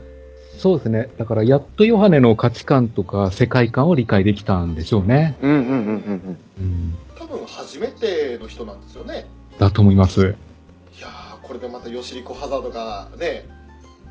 [0.58, 1.08] そうですね。
[1.16, 5.36] だから、やっとヨハネの価値観とか世界観を理解できたんでしょうね。
[5.40, 6.98] うんうんうんうんうん。
[7.18, 9.26] 多分初めての人なんですよね。
[9.58, 10.36] だと思います。
[10.98, 13.57] いやーこれでまたヨシリコハザードがね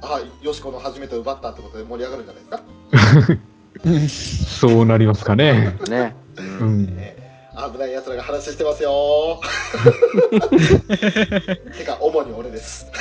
[0.01, 5.75] あヨシコの初めて奪ったってことで盛り上がるんじゃないですか、そうなりますかね。
[5.79, 5.91] うん。
[5.91, 6.15] ね。
[6.59, 6.95] うん。
[6.95, 9.41] ね危ない奴らが話してますよ
[11.75, 12.91] てか主に俺ですね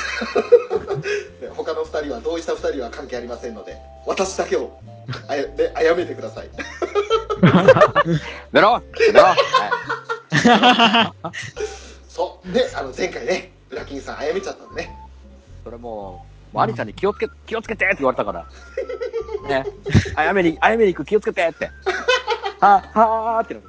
[1.55, 4.81] 他の二人は同意した二人は関係ありませんので私だけを
[5.29, 6.49] あやで殺めてください
[8.51, 9.37] ベロベロは
[11.15, 11.31] い。
[12.09, 14.97] そうであの前回ねブラキンさん殺めちゃったんでね
[15.65, 16.25] それも
[16.57, 18.47] う、ワニちゃんに気をつけ、気をつけてって言われたから。
[19.49, 19.65] ね。
[20.15, 21.71] あやめに、あやめに行く気をつけてって。
[22.61, 23.67] は、はーってなる。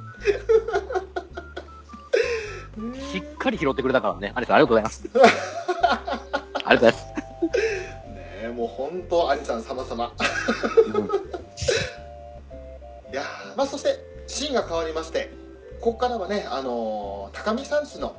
[3.11, 4.31] しっかり拾ってくれたからね。
[4.35, 5.03] アニさんありがとうございます。
[6.65, 7.05] ありがとうございます。
[7.07, 7.13] ね
[8.43, 10.13] えもう本当アニさん様々
[13.11, 15.31] いやーまあそしてシーンが変わりまして
[15.79, 18.15] ここからはねあのー高見山地の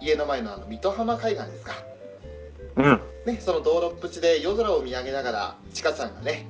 [0.00, 1.72] 家の前のあの水戸浜海岸ですか
[2.76, 3.00] うん。
[3.26, 6.46] ねその道路っぷちで夜空を見上げながらちかちゃんがね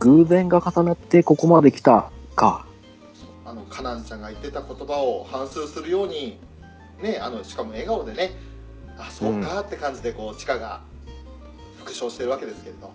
[0.00, 2.66] 偶然が重なってここまで来たか。
[3.44, 6.38] あのカナンちゃんが言ってた言葉を反芻するように
[7.02, 8.32] ねあのしかも笑顔でね
[8.98, 10.80] あそうかって感じでこうチカが
[11.78, 12.90] 復唱してるわけですけれど。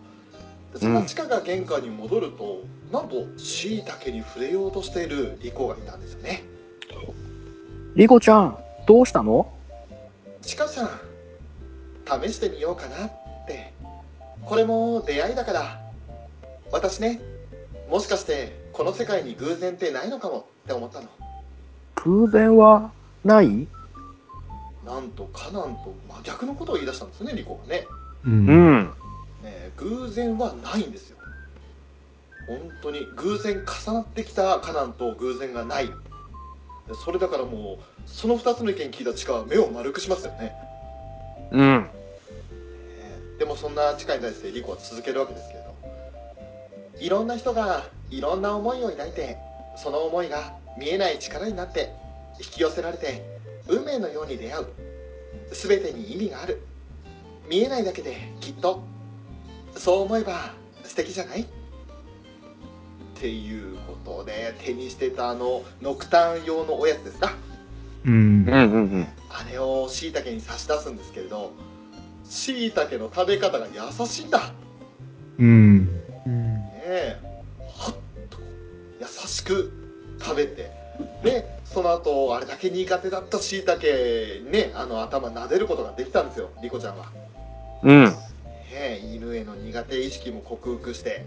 [0.74, 0.93] でそん。
[0.93, 6.43] なチカが玄関に戻ると、なんとしいたけに触れようとしているリコがいたんですよね。
[7.96, 9.52] リコちゃん、どうしたの？
[10.41, 10.89] チカちゃん
[12.06, 13.10] 試してみようかなっ
[13.48, 13.74] て。
[14.46, 15.82] これも出会いだから。
[16.72, 17.22] 私ね
[17.89, 21.08] もしかしてこの世界に偶然ってないのかもって思ったの。
[22.04, 22.92] 偶然は
[23.24, 23.68] ない？
[24.86, 27.88] なんとカナンと真逆のことを言い出したんですよねリコがね。
[28.26, 28.46] うん。
[28.46, 28.84] ん。
[29.44, 31.18] ね偶然はないんですよ。
[32.48, 35.88] 本当に偶然重なってきたカナンと偶然がない。
[35.88, 35.94] で
[37.06, 40.54] それだからもうその2つの意見聞いたチカは目を丸くしますよね
[41.54, 41.82] うん。
[41.84, 41.89] ね
[43.39, 45.74] でもそんなチカに対してリコは続けるわけですけれど
[47.00, 49.38] いろんな人がいろんな思いを抱いて
[49.78, 51.94] その思いが見えない力になって
[52.39, 53.24] 引き寄せられて
[53.68, 54.68] 運命のように出会う。
[55.52, 56.62] 全てに意味がある。
[57.50, 58.82] 見えないだけできっと
[59.76, 61.42] そう思えば素敵じゃない？
[61.42, 61.46] っ
[63.16, 67.34] ていうことで手にしてたあのノクターン用のおやつですか？
[68.06, 68.20] うんうん。
[68.48, 68.72] うん。
[68.74, 69.08] うん。
[69.30, 71.52] あれをしいたけに差し出すんですけれど
[72.24, 74.54] しいたけの食べ方が優しいんだ
[75.38, 75.48] うん。
[76.26, 76.56] うん。
[76.56, 77.20] ねえ
[77.60, 77.96] はっ
[78.30, 78.38] と
[79.00, 79.72] 優しく
[80.20, 80.72] 食べて
[81.24, 87.12] でその後あれだけ苦手だったしいたけにねあの頭撫でることができたんですよリコちゃんは、
[87.82, 88.06] うん。
[88.06, 88.18] ね
[88.72, 91.26] え犬への苦手意識も克服して、ね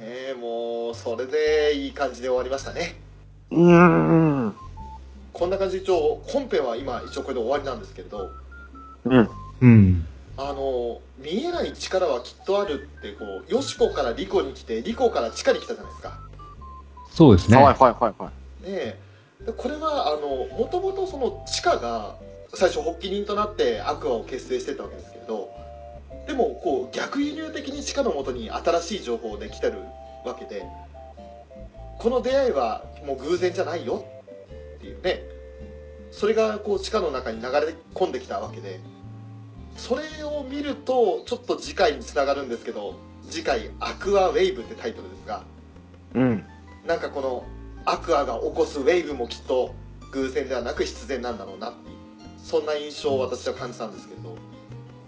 [0.00, 2.96] えもうそれでいい感じで終わりましたね
[3.50, 4.54] うん。
[5.40, 5.46] うん。
[5.46, 8.30] こんな感じで一応本編は今一応これで終わりなんですけれど
[9.04, 9.30] うん。
[9.62, 10.06] うん。
[10.36, 16.18] あの見えない力はきっとあるってこうヨシコからリコに来てリコからチカに来たじゃないですか
[17.10, 17.56] そうですね。
[17.56, 18.30] はいはいはいは
[18.62, 18.70] い。
[18.70, 18.98] ねえ
[19.46, 22.16] でこれはあのもともとその地下が
[22.54, 25.50] 最初発起人となってアクアを結成してたわけですけれど
[26.26, 29.78] でもこう逆輸入的に地下のもとに新しい情報で来てる
[30.24, 30.64] わけで
[31.98, 34.04] この出会いはもう偶然じゃないよ
[34.80, 35.22] っていうね
[36.10, 38.80] それがこう地下の中に流れ込んできたわけで
[39.76, 42.94] それを見るとちょっと次回につながるんですけど
[43.28, 45.44] 次回「アクアウェイブ」ってタイトルですが
[46.14, 46.44] うん。
[46.86, 47.44] なんかこの
[47.84, 49.74] アクアが起こすウェーブもきっと
[50.12, 51.96] 偶然ではなく必然なんだろうなっていう
[52.42, 54.34] そんな印象を私は感じたんですけれど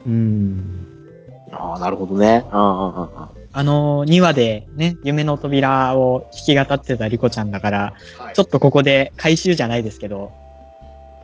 [0.07, 0.87] うん。
[1.51, 2.45] ああ、なるほどね。
[2.51, 3.42] ああ、ああ、ああ。
[3.55, 8.35] あの2話でね、夢の扉を弾き語ってたリコちゃんだから、はい。
[8.35, 10.33] ちょっとここで回収じゃないですけど、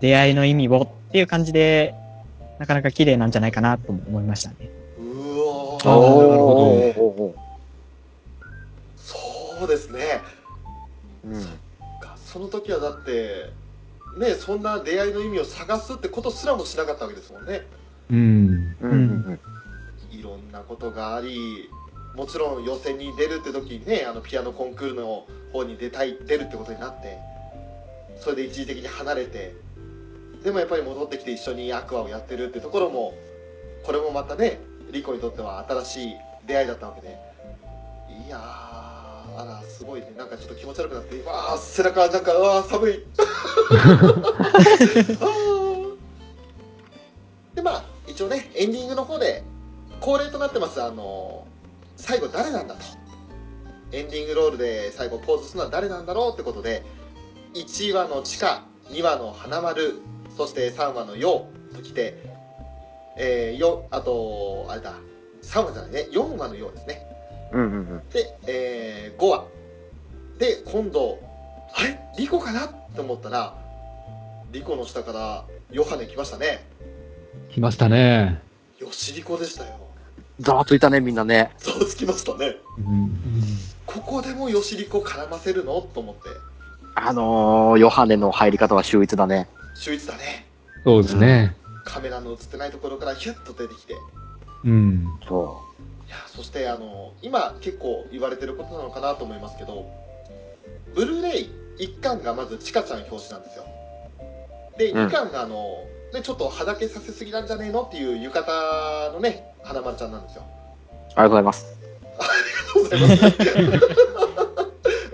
[0.01, 1.95] 出会いの意味をっていう感じで、
[2.59, 4.57] なかなか綺麗なんじゃないかなとも思いましたね。
[4.99, 5.03] う
[5.41, 7.49] わあーなるほど。
[8.97, 10.21] そうですね。
[11.25, 11.43] うん。
[12.01, 12.17] か。
[12.17, 13.51] その時はだって
[14.19, 17.67] ねそんな出会いの意味を探すってことすらもしなかったわけですもんね。
[18.11, 18.77] うん。
[18.81, 18.91] うん。
[18.91, 19.41] うん。
[20.11, 21.71] いろんなことがあり
[22.19, 27.17] もちろん予選に出るって時にねあのピアノコンクールの方に出たい出るってことになって
[28.19, 29.55] それで一時的に離れて
[30.43, 33.15] でもやっぱり戻ってきて一緒にアクアをやってるってところも
[33.85, 34.59] これもまたね
[34.91, 36.15] リコにとっては新しい
[36.49, 37.17] 出会いだったわけで
[38.27, 40.13] いやーあらすごいね。
[40.19, 43.05] なんかちょっと気持ち悪くなって今あー背中なんかうわー寒い。
[47.55, 49.45] でまあ一応ねエンディングの方で
[50.01, 51.47] 恒例となってますあの
[51.99, 52.81] 最後誰なんだと。
[53.93, 56.85] エンディングロールで最後ポーズするのは誰なんだろうってことで
[57.55, 59.95] 1話の地下2話の花丸
[60.37, 62.23] そして3話の陽ときて、
[63.17, 64.95] えー、よあとあれだ
[65.43, 67.07] 3話じゃないね4話の陽ですね。
[67.53, 68.09] うんうんうん。
[68.11, 69.47] で、えー5話。
[70.39, 71.19] で今度
[71.75, 71.99] あれ？
[72.19, 72.67] リコかな？
[72.67, 73.57] って思ったら
[74.53, 76.63] リコの下からヨハネ来ましたね。
[77.51, 78.43] 来ましたね。
[78.79, 79.88] よしリコでしたよ
[80.40, 81.53] ざわついたね、みんなね。
[81.59, 83.12] ざわつきましたねうん。
[83.87, 85.81] ここでもよしリコ絡ませるの？
[85.81, 86.22] と思って
[86.94, 89.48] あのー、ヨハネの入り方は秀逸だね。
[89.74, 90.46] 秀逸だね
[90.85, 91.57] そうですね。
[91.85, 93.96] カメラの映ってないところからヒュッと出てきてい
[94.64, 95.07] うん。
[95.27, 95.68] そ
[96.09, 99.90] やそしてあの今結構言われてることなのかなと思いますけど
[100.94, 103.64] ブルーレイ1巻がまずチカちゃん表紙なんですよ
[104.79, 110.44] でうん2巻があの、ね、ちょっとはだけさせすぎなんじゃねえのっていう浴衣のね花丸ちゃんなんですよう。
[111.16, 111.66] ありがとうございます。
[112.18, 113.38] ありがとうございます。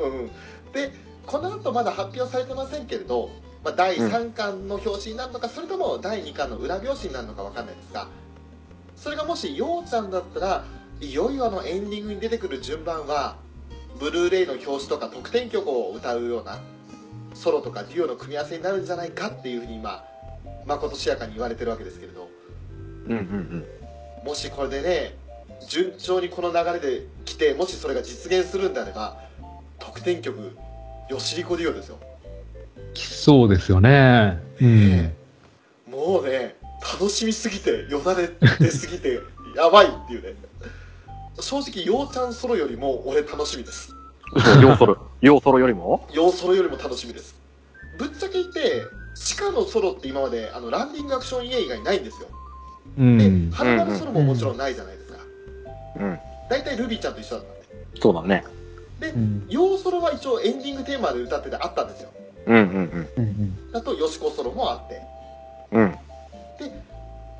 [0.03, 0.27] うん、
[0.73, 0.93] で
[1.27, 3.31] この後まだ発表されてませんけれど、
[3.65, 8.09] まあ、第3巻の表紙になるのか、それとも第2巻の裏表紙になるのかわかんないですが
[8.97, 10.65] それがもしようちゃんだったら
[11.01, 13.37] いよいよあのエンディングに出てくる順番は
[13.99, 16.61] ブルーレイの表紙とか特典曲を歌うような
[17.35, 20.05] ソロとかデュオの組み合わせになるんじゃないかっていうふうに今
[20.67, 22.29] まことしやかに言われてるわけですけれど
[23.07, 23.21] うんうんう
[24.25, 24.27] ん。
[24.27, 25.15] もしこれでね
[25.69, 29.19] 順調にこの流れで来てもしそれが実現するんであれば
[29.79, 30.57] 得点曲
[31.09, 31.99] よしりこデュオですよ、
[32.95, 34.39] 来そうですよね。
[34.61, 34.91] うん。
[34.91, 35.15] ね
[35.91, 36.57] もうね
[36.99, 39.21] 楽しみすぎてよだれ出すぎて
[39.57, 40.35] やばいっていうね
[41.41, 43.95] 正直ようちゃんソロよりも俺楽しみです
[44.35, 44.97] 嘘、ヨーソロ。
[45.21, 46.07] ヨーソロよりも？
[46.13, 47.35] ようソロよりも楽しみです
[47.99, 48.83] ぶっちゃけ言って
[49.15, 52.29] 地下のソロって今まであのランディングアクションイエ以外ないんですよ
[52.99, 53.51] うでん。
[53.51, 55.19] 花丸ソロももちろんないじゃないですか
[56.01, 56.19] うん。
[56.51, 57.59] 大体ルビーちゃんと一緒だったん
[57.95, 58.45] でそうだね。
[59.01, 59.47] うん。
[59.49, 62.11] ヨーソロは一応エンディングテーマで歌っててあったんですよ
[62.47, 63.73] うんうんうんうん。
[63.73, 65.01] だとヨシコソロもあって
[65.73, 65.83] うん。
[65.83, 65.95] うん。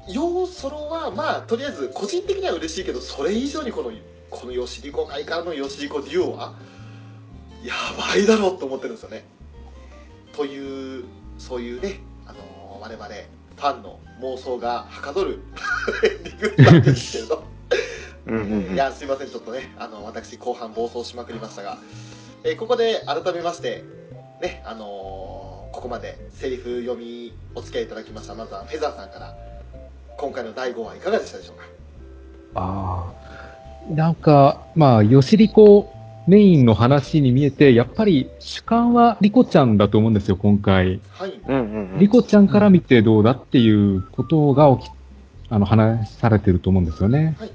[0.09, 3.91] ヨーソロはまあとりあえず個人的には嬉しいけどそれ以上にこの
[4.31, 6.55] このヨシリコ界からのヨシリコデュオは
[7.65, 9.25] やばいだろうと思ってるんですよね
[10.37, 11.05] という
[11.47, 12.45] そういうねあのー
[12.81, 15.41] 我々ファンの妄想がはかどる
[16.05, 17.45] エンディングなんですけれど。
[18.73, 21.79] いやすいませんちょっとねあの私後半暴走しまくりましたが、
[22.43, 23.85] えーここで改めまして
[24.41, 29.35] ねあのーここまでセリフ読みお付き合いいただきましたまずはフェザーさんから
[30.17, 31.65] 今回の第5話いかがでしたでしょうか？
[32.55, 33.13] あ
[33.91, 33.93] あ。
[33.93, 35.93] なんか、まあ、よしりこ
[36.27, 41.01] メインの話に見えて、やっぱり主観はリコちゃんだと思うんですよ、今回。
[41.11, 41.99] はいうんうんうん。
[41.99, 44.91] リコちゃんから見てどうだっていうことが起き、
[45.51, 47.37] あの、話されてると思うんですよね。
[47.39, 47.51] はい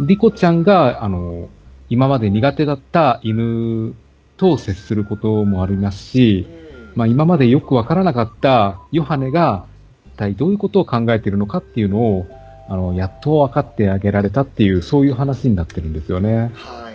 [0.00, 1.48] リコちゃんが、あの、
[1.88, 3.96] 今まで苦手だった犬
[4.36, 6.58] と接することもありますし、うん
[6.94, 9.66] まあ今までよくわからなかったヨハネが
[10.06, 12.26] 一体どういうことを考えているのかっていうのを、
[12.68, 16.50] あの、やっと分かってあげられたっていう、そういう話になってるんですよね。
[16.54, 16.87] はい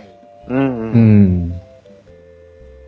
[0.48, 1.48] うんううん。
[1.48, 1.60] ん。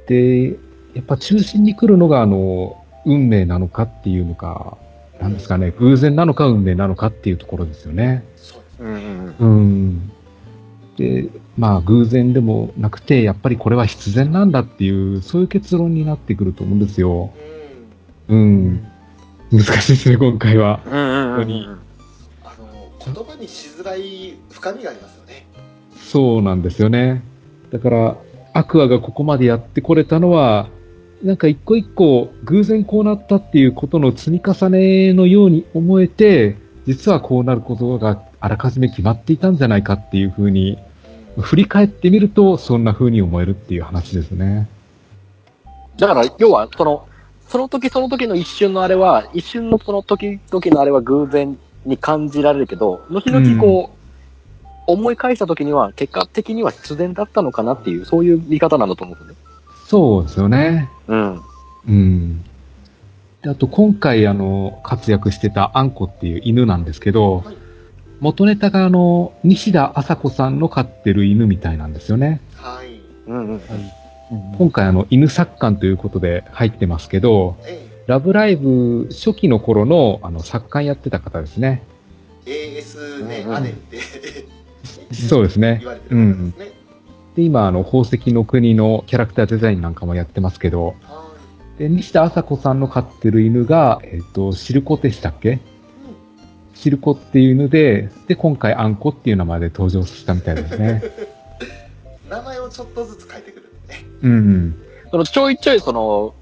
[0.07, 0.49] で、
[0.95, 4.77] やっぱ中心に来るのが、あの、運命なのかっていうのか、
[5.21, 8.25] なんですかね、偶然なのか運命なのかっていうところですよね。
[8.37, 10.13] そうですうんうんうん。
[10.97, 17.33] で、まあ偶然でもなくて、やっぱりこれは必然なんだっていう、そういう結論になってくると思うんですよ。
[17.41, 17.57] うん
[18.29, 18.87] うん。
[19.53, 20.81] 難しいですね、今回は。
[20.85, 21.79] うんうんうんうん。
[22.45, 25.47] あの言葉にしづらい深みがありますよね
[25.97, 27.23] そうなんですよね。
[27.71, 28.17] だから、
[28.53, 30.69] アクアがここまでやってこれたのは、
[31.23, 36.57] なんか一個一個偶然こうなったっていうことの積み重ねのように思えて、
[36.87, 40.79] 実はこうなることがあらかじめ決まっていたんじゃないかっていうふうに
[41.41, 44.69] 振り返ってみると、そんな風に思えるっていう話ですね。
[45.99, 47.07] だから、要は、その、
[47.49, 53.96] その時その時の一瞬のあれは、一瞬のその時々のあれは偶然に感じられるけど、後々こう、
[54.87, 59.41] 思い返した時には、結果的には必然だったのかなっていう、そういう見方なんだと思うんですよね。
[59.87, 60.91] そうですよね。
[61.09, 61.41] うん。
[61.89, 62.45] うん。
[63.43, 67.57] であと、今回、あの、活躍してたあんこっていう犬なんですけど、はい
[68.21, 72.41] 元ネタが、あの、西田麻子さんの飼ってる犬みたいなんですよね。
[72.55, 73.51] はいうんうん。
[73.51, 73.61] うん
[74.59, 81.85] 今回、あの、犬作家ということで入ってますけど、えラブライブ初期の頃の、あの、作家やってた方ですね。
[82.45, 83.99] え AS ね、うんうん姉って
[85.29, 86.73] そうですね言われてる方ですね、
[87.37, 91.27] で、今、あの、宝石の国のキャラクターデザインなんかもやってますけど、は
[91.79, 95.61] で、西田麻子さんの飼ってる犬が、えっ、と、シルコでしたっけい、うん
[96.77, 101.03] シルコっていう犬で、で、今回アンコっていう名前で登場したみたいですね。
[102.29, 104.83] 名前をちょっとずつ変えてくるんでねうん。
[105.11, 106.35] そのちょいちょいその、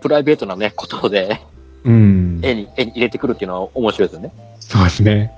[0.00, 1.40] プライベートなね、ことで、
[1.84, 2.40] うん。
[2.42, 4.32] 絵に、絵に入れてくるっていうのは面白いですよね。
[4.60, 5.32] そうですね。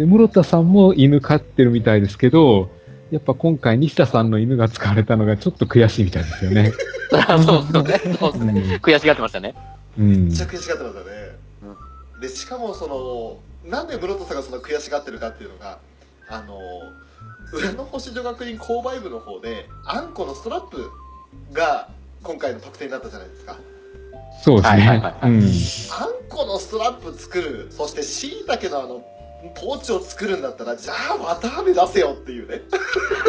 [0.00, 2.70] で、室田さんも犬飼ってるみたいですけど、
[3.10, 6.72] やっぱ今回西田さんの犬が使われたのがちょっと悔しいみたいですよね。
[7.44, 8.16] そうですね。
[8.18, 8.52] そうですね。
[8.62, 8.72] うん。
[8.76, 9.54] 悔しがってましたね。
[9.98, 11.10] うんめっちゃ悔しがってますよね、
[12.22, 15.80] でしかもそのなんで室戸さんがその悔しがってるかっていうのが
[16.28, 16.58] あの
[17.52, 20.90] 裏の星女学院購買部の方であんこのストラップ
[21.52, 21.90] が
[22.22, 23.58] 今回の得点になったじゃないですか
[24.42, 24.86] そうですね。
[24.86, 25.42] はいはいはいはいうん。
[25.42, 29.04] あんこのストラップ作るそしてしいたけのあの
[29.54, 32.60] ポーチを作るんだったらじゃあ綿あめ出せよっていうね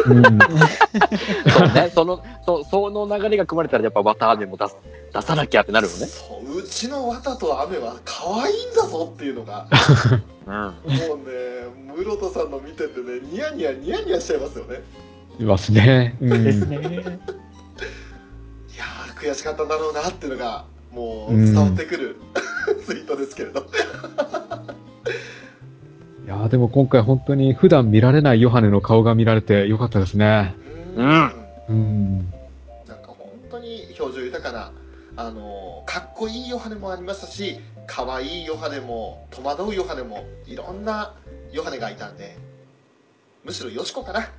[0.06, 0.22] うん
[1.50, 1.90] そうね。
[1.94, 4.76] その、そその流れが組まれたらやっぱ綿あめも出す、
[5.12, 6.06] 出さなきゃってなるよね。
[6.06, 9.66] そううちの綿と飴は可愛いんだぞっていうのが
[10.46, 10.54] うん。
[10.54, 14.82] もうね室戸さんの見ててねニヤニヤニヤニヤしちゃいますよね
[15.38, 16.16] いますね。
[16.20, 16.44] うん。
[16.44, 16.78] ですね。
[16.78, 22.16] いやー悔しかったんだろうなっていうのがもう伝わってくる、
[22.84, 23.64] ツイートですけれどい
[26.32, 30.54] やーでも今回本当に普段見られないヨハネの顔が見られてよかったですね。
[30.96, 31.32] ううん
[31.68, 32.18] うん。
[32.88, 34.72] なんか本当に表情豊かな
[35.16, 41.14] あのーかっこいいヨハネもありましたし可愛いヨハネも戸惑うヨハネもいろんな
[41.52, 42.36] ヨハネがいたんで
[43.44, 44.30] むしろヨシコかな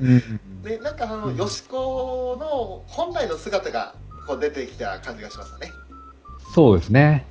[0.00, 0.62] うん。
[0.62, 3.94] でなんかあの、ヨシコの本来の姿が
[4.26, 5.72] こう出てきた感じがしましたね
[6.54, 7.26] そうですね。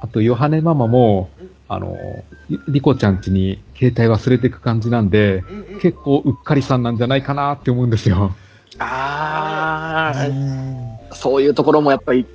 [0.00, 1.96] あと、ヨハネママもうん、あの、
[2.68, 8.36] リコちゃん家に携帯忘れていく感じなんで、うんうん結構うっかりさんなんじゃないかなって思うんですよ。
[8.78, 12.26] ああ、うんそういうところもやっぱり、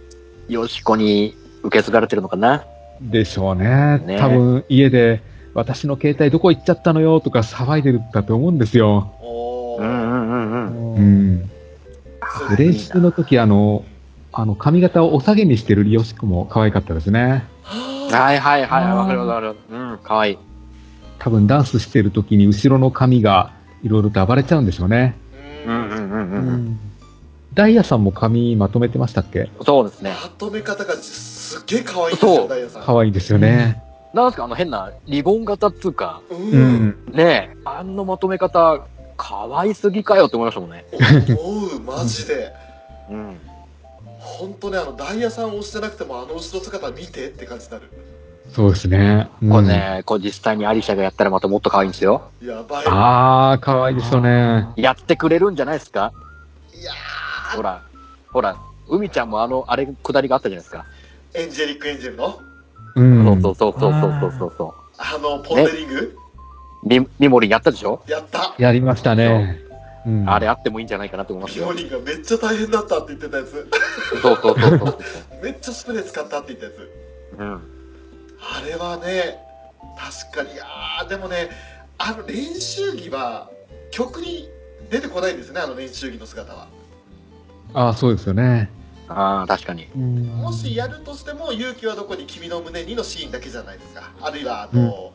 [0.49, 1.33] よしこに
[1.63, 2.65] 受け継がれてるのかな。
[2.99, 3.99] でしょうね。
[3.99, 5.21] ね多分、家で、
[5.53, 9.13] 私の携帯どこ行っちゃったのよとか騒いでるんだと思うんですよ。
[9.79, 10.95] うんうんうんうん。
[10.95, 11.49] うん。
[12.37, 13.85] そうで練習の時、あの、
[14.33, 17.45] あの、髪型をお下げにしてるヨシコも可愛かったですね。
[17.67, 19.55] はいはいはい、わかるわかる。
[19.69, 20.37] うん、かわいい。
[21.19, 23.51] 多分ダンスしてる時に後ろの髪が
[23.83, 25.17] いろいろと暴れちゃうんでしょうね。
[25.65, 26.55] うんうんうんううん。
[26.69, 26.79] ん
[27.53, 29.49] ダイヤさんも髪まとめてましたっけ？
[29.65, 30.11] そうですね。
[30.11, 33.83] まとめ方がすっげえ可愛いですよそうダイヤさん可愛いですよね。
[34.13, 36.95] なんすかあの変なリボン型っつうか、うん、うん。
[37.11, 38.81] ねえ、あんなまとめ方、
[39.17, 40.85] かわいすぎかよって思いましたもんね。
[41.37, 42.53] 思うマジで
[43.09, 43.37] うん。
[44.37, 47.91] 本当ねあのダイヤさん押してなくてもあの後ろ姿見てって感じになる
[48.53, 49.29] そうですね。
[49.41, 52.31] うんこれね、これ実際にアリシャがやったらまたもっと可愛いんですよ。
[52.41, 54.69] やばいあー、可愛いですよね。
[54.77, 56.13] やってくれるんじゃないですか？
[56.73, 56.93] いや
[57.55, 57.83] ほら、
[58.31, 58.55] ほら、
[58.87, 60.85] 海ちゃんもあの、あれ、下りがあったじゃないですか。
[61.33, 62.39] ーエンジェリックエンジェルの？
[62.95, 63.41] うん。
[63.41, 66.17] そうそうそうそうそうそうそあのポンデリング、
[66.83, 66.87] う。
[66.87, 69.59] ミミモリンやったでしょ、やったやりましたね。
[70.07, 71.73] うん、あれあってもいいんじゃないかなと思いますよミオ。
[71.73, 73.69] リンがめっちゃ大変だったって言ってたやつ
[74.21, 74.97] そうそうそうそう。
[75.43, 76.91] めっちゃスプレー使ったって言ったやつ
[77.39, 77.53] うん。
[78.39, 79.37] あれはね
[80.31, 81.49] 確かにいやーでもね
[81.97, 83.49] あの練習着は
[83.91, 84.47] 曲に
[84.89, 86.67] 出てこないんですねあの練習着の姿は
[87.73, 88.71] あー、そうですよね。
[89.09, 89.87] ああ、確かに。
[89.95, 95.13] うんもしやるとしても勇気はどこに君の胸にのシーンだけじゃないですかあるいはあと、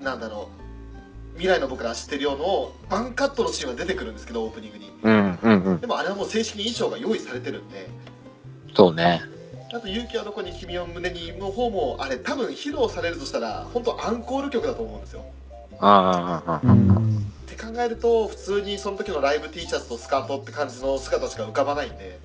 [0.00, 0.63] なんだろう
[1.34, 5.80] 未来の僕ら知ってるようのワンカットのシーンは出てくるんですけどオープニングにうん、うん、うん。
[5.80, 7.88] でもあれはもう正式に衣装が用意されてるんで
[8.74, 9.22] そうね。
[9.72, 15.24] あと勇気はどこに君の胸にの方もあれ多分披露されるとしたら本当アンコール曲だと思うんですよ
[15.80, 16.72] ああ、ああ、ああ。
[16.72, 22.18] うんって考えると普通にその時のライブ T シャツとスカートって感じの姿しか浮かばないんで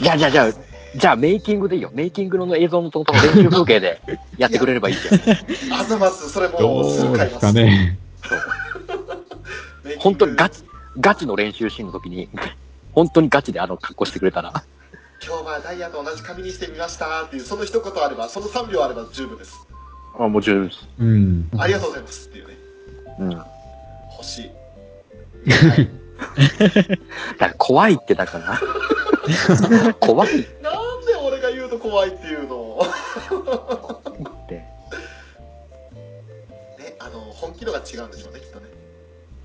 [0.00, 0.52] じゃあ、じゃあ、じゃあ、
[0.96, 1.90] じゃあ、メイキングでいいよ。
[1.92, 4.00] メイキングの映像のところ練習風景で
[4.38, 5.80] やってくれればいいじゃん。
[5.80, 7.98] あざますそれもどうすぐうです買いますかね。
[9.98, 10.64] 本当にガチ、
[10.98, 12.28] ガチの練習シーンの時に、
[12.92, 14.52] 本当にガチであの格好してくれたら、
[15.24, 19.54] 今日はダイヤと同じ髪にしてみましたっていうその一言あればその3秒あれば十分です
[20.18, 20.88] あもう十分です。
[20.98, 21.48] うん。
[21.56, 22.58] ありがとうございますっていうね
[23.20, 23.30] うん。
[23.30, 23.46] だ
[24.16, 24.50] 欲しい
[27.38, 28.60] から怖いってだから。
[30.00, 32.80] 怖いっなんで俺が言うと怖いっていうの？
[37.64, 38.66] の本気度が違うんでしょうねきっとね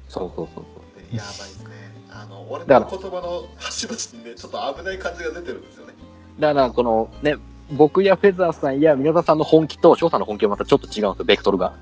[0.09, 1.11] そうそうそうそう。
[1.11, 1.69] ねやばいですね
[2.09, 5.93] あの俺だかの言葉の端々にねちょっと危ない感じが出てるんですよね
[6.39, 7.35] だから、このね、
[7.71, 11.65] 僕やフェザーさんや宮田さんの本気と翔さんの本気はまたちょっと違うんですよ、ベクトルが。
[11.65, 11.73] わ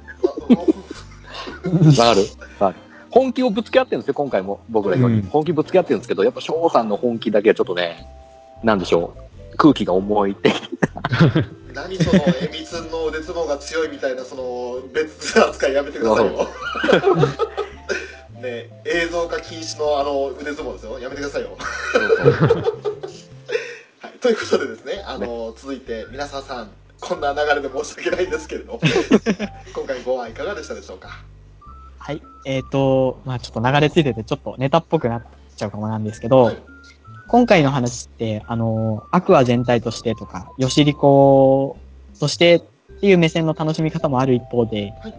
[1.96, 2.22] かる
[2.60, 2.76] わかる？
[3.10, 4.62] 本気をぶつけ合ってるんですよ、今回も。
[4.70, 5.16] 僕らより。
[5.16, 8.08] うん本気ぶつけ合ってるんですけど、やっぱ翔さんの本気だけはちょっとね、
[8.64, 9.14] なんでしょ
[9.54, 9.58] う。
[9.58, 10.54] 空気が重いって。
[11.76, 16.48] 何そのえみつんの腕相撲が強いみたいなその別扱いやめてくださいよ。
[18.42, 20.98] ね映像化禁止のあの腕相撲ですよ。
[21.00, 21.58] やめてくださいよ。
[24.00, 26.72] はい、ということでですね、あの続いて皆さんさん、
[27.02, 28.80] こんな流れで申し訳ないんですけれど、
[29.76, 31.10] 今回ご愛いかがでしたでしょうか？
[32.00, 32.22] はい。
[32.46, 35.24] えっ、と、まあちょっと流れついててちょっとネタっぽくなっ
[35.58, 36.75] ちゃうかもなんですけど、はい
[37.28, 41.78] 今回の話って、あの、アクア全体としてとか、ヨシリコ
[42.20, 45.14] としてっていう目線の楽しみ方もある一方で、はい。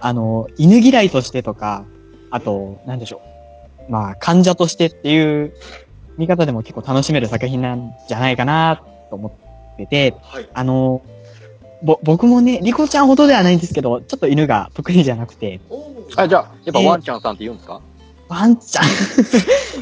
[0.00, 1.84] あの、犬嫌いとしてとか、
[2.30, 3.20] あと、なんでしょ
[3.88, 3.92] う。
[3.92, 5.54] まあ、患者としてっていう
[6.16, 9.28] 見方でも結構楽しめる作品なんじゃないかなと思
[9.74, 10.48] ってて、はい。
[10.52, 11.02] あの、
[11.82, 15.60] ぼ、僕もね、リコちゃんほどではないんですけど、ちょっと犬が得意じゃなくて、
[16.16, 17.80] あ、じゃあ、やっぱワンちゃんさんって言うんですか、
[18.34, 18.84] ワンちゃん。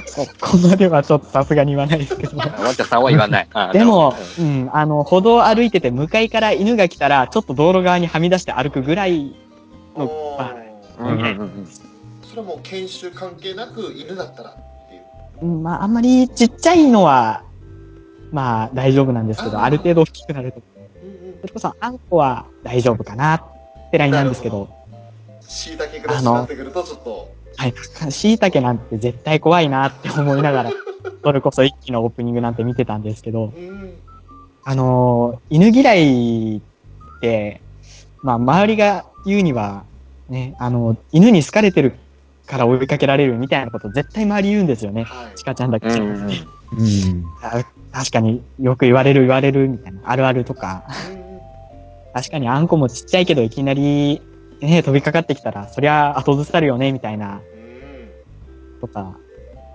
[0.07, 2.37] そこまではちょっとさすがに言わないですけど。
[2.37, 3.49] ワンちゃんさんは言わない。
[3.55, 9.35] あでもうん、あの、歩道を歩いてて向かいから犬が来たら、ちょっと道路側にはみ出して歩くぐらい
[9.97, 10.55] の、おま
[10.99, 11.15] あうん。
[11.15, 11.69] うんうんうん。
[12.29, 14.55] それはもう研修関係なく犬だったらっ
[14.89, 15.03] ていう。
[15.43, 17.45] うんまあ、あんまりちっちゃいのは、
[18.33, 20.61] まあ、大丈夫なんですけど、ある程度大きくなると、
[21.41, 24.69] それこそ、あんこは大丈夫かなってラインなんですけど、
[25.41, 27.75] しいたけ暮らしになってくるとちょっと、はい、
[28.11, 30.71] 椎茸なんて絶対怖いなって思いながら、
[31.23, 33.95] それこそ一期のオープニングなんて見てたんですけど、うん。
[34.65, 37.61] あのー犬嫌いって、
[38.23, 39.85] まあ、周りが言うには、
[40.29, 41.95] ね、あの、犬に好かれてる
[42.47, 45.05] から追いかけられるみたいなこと絶対周り言うんですよね。
[45.05, 45.37] はい。
[45.37, 46.39] チカちゃんだけじゃなくて。
[46.39, 47.25] うんうん
[47.93, 50.85] 確かによく言われる言われるみたいな、あるあるとか、
[52.15, 54.23] 確かにあんこもちっちゃいけどいきなり、
[54.63, 59.17] ね、飛びかかってきたら、そりゃ後ずさるよね、みたいな、うんとか、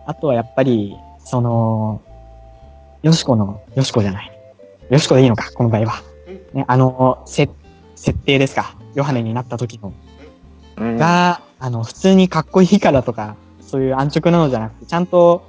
[0.05, 2.01] あとはやっぱり、その、
[3.03, 4.31] よしこの、よしこじゃない。
[4.89, 6.01] よしこでいいのか、この場合は。
[6.53, 7.49] ね、あの、せ、
[7.95, 8.75] 設定ですか。
[8.95, 9.93] ヨハネになった時の。
[10.77, 15.43] うんが、あの、普通にかっこいいからとか、そういう安直なのじゃなくて、ちゃんと、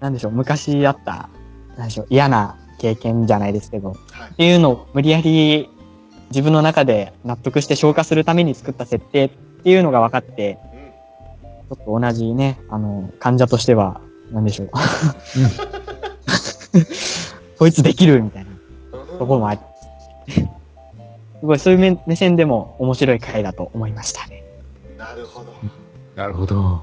[0.00, 1.28] なんでしょう、昔あった、
[1.76, 5.68] なんでしょう、嫌な経験じゃないですけど、はいっていうのを無理やり
[6.30, 9.30] 自分の中で納得して消化するために作った設定っ
[9.62, 10.78] ていうのが分かって、うん
[11.68, 14.00] ちょっと同じね、あの、患者としては、
[14.32, 14.70] なんでしょう。
[17.58, 18.50] こいつできるみたいな
[19.18, 19.60] ところもあり、
[21.40, 24.44] すごいそういう目目線でも面白い回だと思いましたね。
[24.96, 25.52] なるほど。
[26.16, 26.82] なるほど。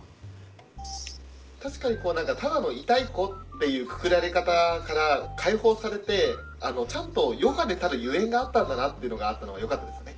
[1.64, 6.36] 確かにこうなんかただの痛い子っていうくくられ方から解放されて
[6.66, 10.16] あのちゃんとヨガでたるゆえんがあったんだなっていうのがあったのが良かったですね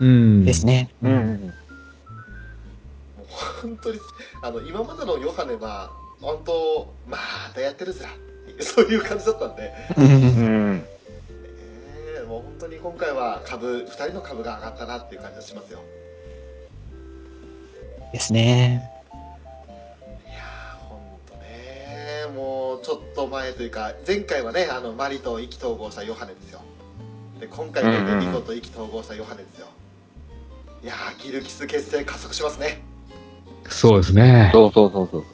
[0.00, 0.44] うん。
[0.44, 0.90] ですね。
[1.02, 1.54] うん
[3.62, 4.00] 本当に
[4.42, 7.18] あの今までのヨハネは本当ま
[7.54, 8.10] たやってるずら
[8.60, 10.84] そういう感じだったんで、うんうん。
[12.16, 15.80] えーもう本当に今回は株2人の株が上がったなっていう感じがしますよ
[18.12, 18.95] ですね。
[22.28, 26.60] もうちょっと前というか前回はねあのマリと意気投合したヨハネですよ
[27.40, 29.68] で今回はねリコと意気投合したヨハネですよ
[30.82, 32.82] いやーギルキス結成加速しますね
[33.68, 34.50] そうですね。
[34.52, 35.20] そうそうそうそう。
[35.22, 35.26] ね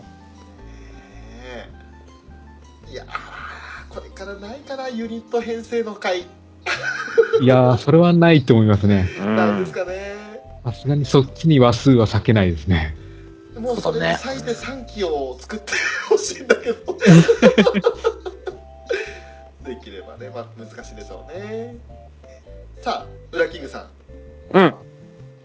[2.88, 6.22] えいやーこれからないかなユニット編成の回
[7.40, 9.08] いやー、それはないと思いますね。
[9.18, 10.14] なんですかね、
[10.64, 12.96] さすがにそっちに話数は避けないですね。
[13.58, 15.72] もうそれで最低3期を作って
[16.08, 16.96] ほしいんだけど
[19.64, 21.76] できればね、まあ、難しいでしょうね
[22.80, 23.88] さあウラキングさん
[24.52, 24.74] うん。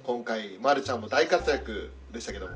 [0.05, 2.53] 今回、ま、るちゃんも大活躍でしたけども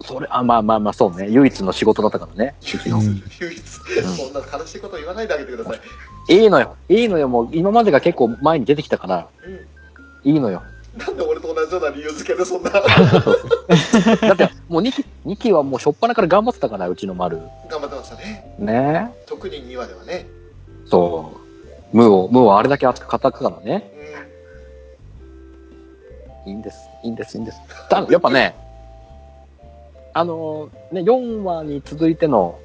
[0.00, 1.28] それ、あ、まあまあまあ、そうね。
[1.30, 2.54] 唯一の仕事だったからね。
[2.62, 5.74] 唯一、うん唯一そんな悲しいこと言わないであげてくださ
[6.28, 6.76] い、いいのよ。
[6.88, 7.28] いいのよ。
[7.28, 9.50] もう今までが結構前に出てきたから、う
[10.28, 10.62] ん、いいのよ。
[10.96, 17.38] なんで俺と同じような理由付けでそんな だって、もう2期、二期はもう初っ端から頑張ってたから、うちの丸。
[17.68, 20.26] 頑張ってましたねね特に2話ではね
[20.86, 21.32] そ
[21.92, 21.96] う。
[21.96, 23.90] ムーを、ムーをあれだけ熱く語ったからね。
[26.46, 26.78] ういいんです。
[27.02, 27.60] いいんです、いいんです。
[27.88, 28.54] ただ、やっぱね、
[30.12, 32.58] あのね、4話に続いての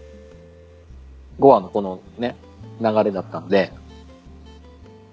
[1.40, 2.36] 5話のこのね、
[2.80, 3.72] 流れだったんで、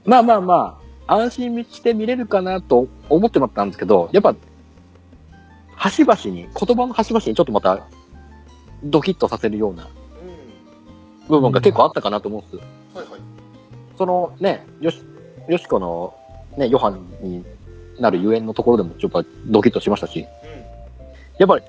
[0.04, 4.34] まあまあまあ、安心して見れるかなと思ってまったんですけど、やっぱ、
[5.76, 7.86] 端々に、言葉の端々にちょっとまた、
[8.82, 12.96] ドキッとさせるようなうん部分が結構あったかなと思うんです。
[12.96, 13.20] はいはい
[13.96, 15.02] そのね、よし、
[15.48, 16.14] よしこの、
[16.59, 17.44] ね、ヨハンに
[17.98, 20.26] なるゆえんのところでもちょっとドキッとしましたし、
[21.38, 21.64] やっぱり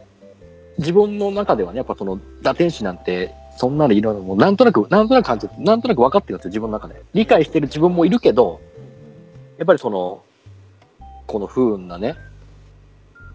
[0.78, 7.02] 自分の中ではね、やっぱその、打天使なんて、そんなのいろいろもうなんとなく、なんとなく感じて、なんとなく分かってるんですよ、自分の中で。
[7.14, 8.62] 理解してる自分もいるけど、
[9.58, 10.22] やっぱりその、
[11.26, 12.16] この不運なね、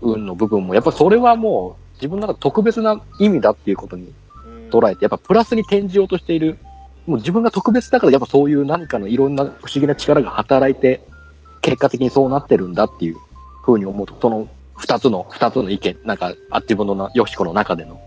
[0.00, 4.12] 運の部分も、やっぱそれはもう自分の中で特別な意味だっていうことに
[4.46, 6.58] うん捉えて、やっぱプラスに転じようとしている。
[7.06, 11.00] もう自分が特別だから、やっぱそういう何かのいろんな不思議な力が働いて、
[11.60, 13.16] 結果的にそうなってるんだっていう
[13.64, 18.00] 風に思うと、その二つの、二つの意見、なんか、あ自分のな、よしこの中での、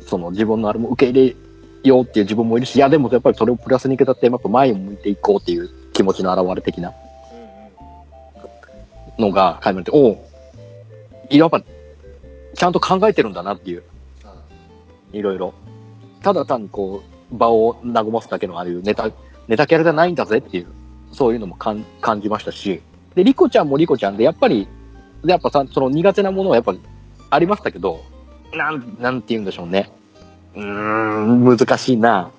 [0.00, 1.36] その自分のあれも受け入れ
[1.84, 6.92] ようっていう自分もいるし、いやでもやっぱりそれをプラスに受け取って、やっぱ前を向いていこうっていう気持ちの表れ的な
[9.18, 10.18] のが、垣間見て、おう
[11.30, 11.62] やっぱ、
[12.54, 13.82] ちゃんと考えてるんだなっていう。
[14.24, 14.34] あ
[15.12, 15.54] いろいろ。
[16.22, 19.10] ただ単にこう、場を和ますだけのああいうネタ、
[19.48, 20.66] ネタキャラじゃないんだぜっていう、
[21.12, 22.80] そういうのも感感じましたし。
[23.14, 24.68] で、リコちゃんもリコちゃんで、やっぱり、
[25.24, 26.74] でやっぱさ、その苦手なものはやっぱ
[27.30, 28.02] ありましたけど、
[28.54, 29.90] なん、なんて言うんでしょうね。
[30.54, 32.30] うーん、難しいな。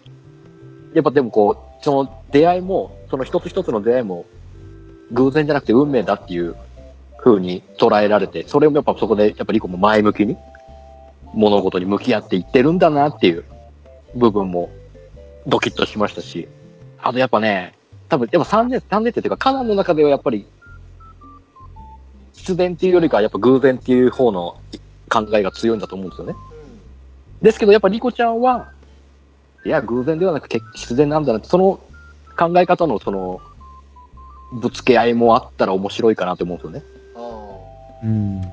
[0.94, 4.26] やっぱでもこう、その出会いも、その一つ一つの出会いも、
[5.14, 6.56] 偶然じゃなくて運命だっていう
[7.18, 10.38] 風に捉えられて、それもやっぱそこで、やっぱりリコも前向きに、
[11.34, 13.44] 物事に向き合っていってるんだなっていう
[14.16, 14.70] 部分も
[15.48, 16.48] ドキッとしましたし、
[17.02, 17.74] あとやっぱね、
[18.10, 20.46] 多分やっぱ3年、3年生っていうか、カナンの中ではやっぱり、
[22.34, 24.58] 必然っていうよりかはやっぱ偶然っていう方の
[25.10, 26.36] 考えが強いんだと思うんですよね。
[27.42, 28.72] ですけどやっぱリコちゃんは、
[29.66, 31.80] いや、偶然ではなく必然なんだなって、その
[32.38, 33.40] 考え方のその、
[34.62, 36.84] ぶつけ合いもあったら面白いかなと思うんですよね。
[37.16, 38.42] あうん。
[38.42, 38.48] や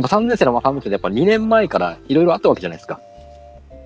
[0.00, 3.00] っぱ3年生のまあ3年生でやっぱ2年前からいろいろあったわけじゃないですか。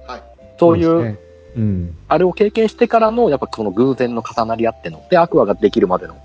[0.07, 0.22] はい
[0.59, 1.18] そういう。
[1.57, 1.97] うん。
[2.09, 6.16] あれを経験してからの、やっぱその偶然の重なり合っての、で、アクアができるまでの、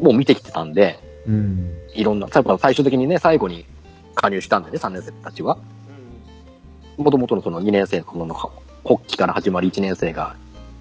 [0.00, 1.72] もう見てきてたんで、うん。
[1.94, 3.64] いろんな、最終的にね、最後に
[4.14, 5.56] 加入したんでね、3年生たちは。
[6.98, 10.36] ーもともとのその2年生のこの発起から始まり1年生が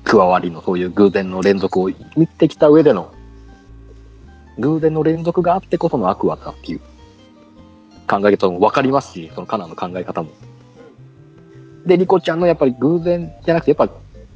[0.05, 3.11] 加わりのそういう偶然の連続を見てきた上での、
[4.59, 6.79] 偶然の連続があってこそのアクアだっていう
[8.07, 10.29] 考え方も分かりますし、そのカナの考え方も。
[11.85, 13.89] で、リコちゃんのやっぱり偶然じゃなくて、やっぱ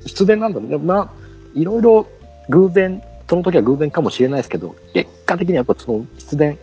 [0.05, 0.77] 必然なんだね。
[0.77, 1.09] まあ、
[1.53, 2.07] いろいろ
[2.49, 6.57] 偶然、その時は偶然かもしれないですけど、結果的にはやっぱその必然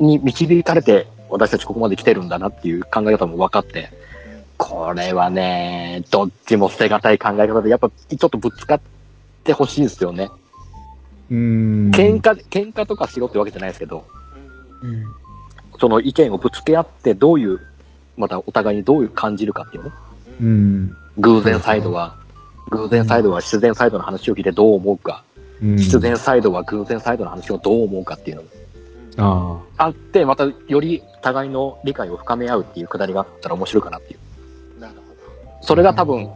[0.00, 3.88] に導かれて、私たちここまで来てるんだなっていう考え方も分かって、
[4.60, 8.80] これはね、どっちも捨てがたい考え方で、やっぱちょっとぶつかっ
[9.42, 10.28] てほしいんですよね。
[11.30, 11.90] うん。
[11.92, 14.04] 喧嘩、喧嘩とかしろってわけじゃないですけど、
[14.82, 15.04] うんうん。
[15.80, 17.58] その意見をぶつけ合って、どういう、
[18.18, 19.90] またお互いにどういう感じるかっていうね。
[20.42, 20.96] ううんん。
[21.16, 22.16] 偶然サイドは、
[22.68, 25.24] 偶然サイドは必然サイドの話を聞いてどう思うか、
[25.62, 25.78] うん。
[25.78, 28.48] 必然サイドは偶然サイドの話をどう思うかっていうのも
[29.16, 29.86] ああ。
[29.86, 34.20] あって、またより互いの理解を深め合うっていうくだりがあったら面白いかなっていう。
[35.60, 36.30] それが多分、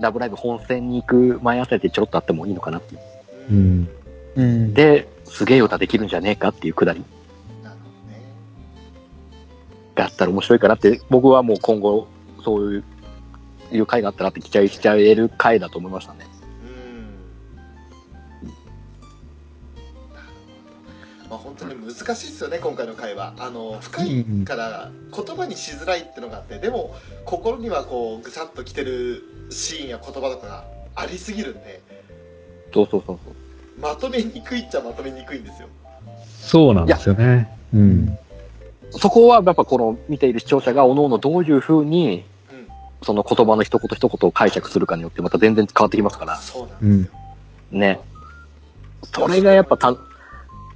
[0.00, 3.00] ラブライブ本戦に行く前あたりでちょろっとあってもいいのかなっていう。
[3.00, 3.06] ど
[3.50, 3.88] うん。
[4.36, 4.74] うん。
[4.74, 7.02] で、すげえ歌できるんじゃねえかっていうくだり
[7.62, 8.20] なるほどね
[9.94, 12.08] があったら面白いかなって、僕はもう今後、
[12.44, 12.84] そういう、
[13.72, 16.26] いう回があったらって期待しちゃえる回だと思いましたね。
[21.64, 26.94] 難しいですよね今回の会話あの深いから言葉にしづらいってのがあってでも
[27.24, 31.80] 心にはこうぐさっときてるシーンや言葉とかがありすぎるんで
[32.72, 33.34] そうそうそうそう。
[33.80, 35.68] まとめにくいっちゃまとめにくいんですよ
[36.40, 37.48] そうなんですよね。
[37.72, 38.18] うん。
[38.90, 42.64] そこはやっぱこの見ている視聴者がおのおのどういう風に、うん
[43.02, 48.00] その言葉の一言一言を解釈するかによってまた全然変わってきますから、そうなんですよね。
[49.12, 49.94] それがやっぱた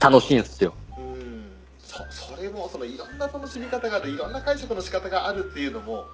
[0.01, 0.75] 楽しいんですよ。
[0.99, 1.45] うん
[1.79, 6.07] そそれもそのいろんな楽しみ方があるいろんな解釈の仕方があるっていうのも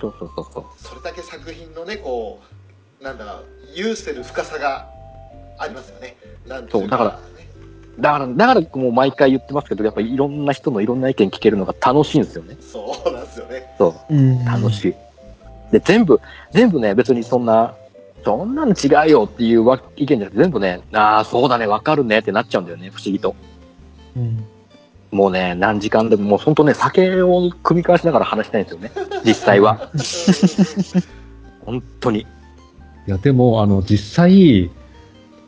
[0.00, 0.64] そうそうそうそう。
[0.78, 2.40] それだけ作品のねこ
[3.00, 3.42] うなんだ
[3.74, 4.88] 有してる深さが
[5.58, 6.16] ありますよね
[6.46, 7.40] なんてそうだからね
[7.98, 12.56] だから、だからもう毎回言ってますけど、やっぱりいろんな人のいろんな意見聞けるのが楽しいんですよね。
[12.60, 14.14] そうなんですよねそう。
[14.14, 14.44] うん。
[14.44, 14.94] 楽しい。
[15.70, 17.74] で、全部、全部ね、別にそんな、
[18.24, 23.34] そんなの違うよっていうわ意見じゃなくて、全部ね、ああ、そうだね、わかるねってなっちゃうんだよね、不思議と。
[24.16, 24.44] うん。
[25.10, 28.92] もうね、何時間でも、もう本当ね、酒を組み交わしながら話したいんですよね、
[29.24, 29.90] 実際は。
[31.64, 32.20] 本当に。
[32.20, 32.26] い
[33.06, 34.70] や、でも、あの、実際、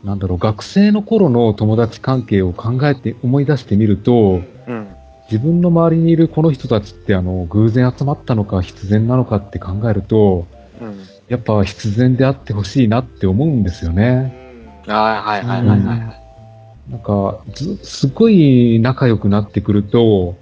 [0.04, 4.88] なんだろう、学生の頃の友達関係を考えて、思い出してみると、うん。
[5.30, 10.46] 自分の周りにいるこの人たちって、あの、偶然集まったのか必然なのかって考えると、
[10.80, 10.98] うん。
[11.32, 14.74] やっぱ必然であってほしいなって思うんですようね。
[14.86, 16.90] んああ、はいはいはいはい。
[16.90, 20.36] なんか、ず、すごい仲良くなってくると、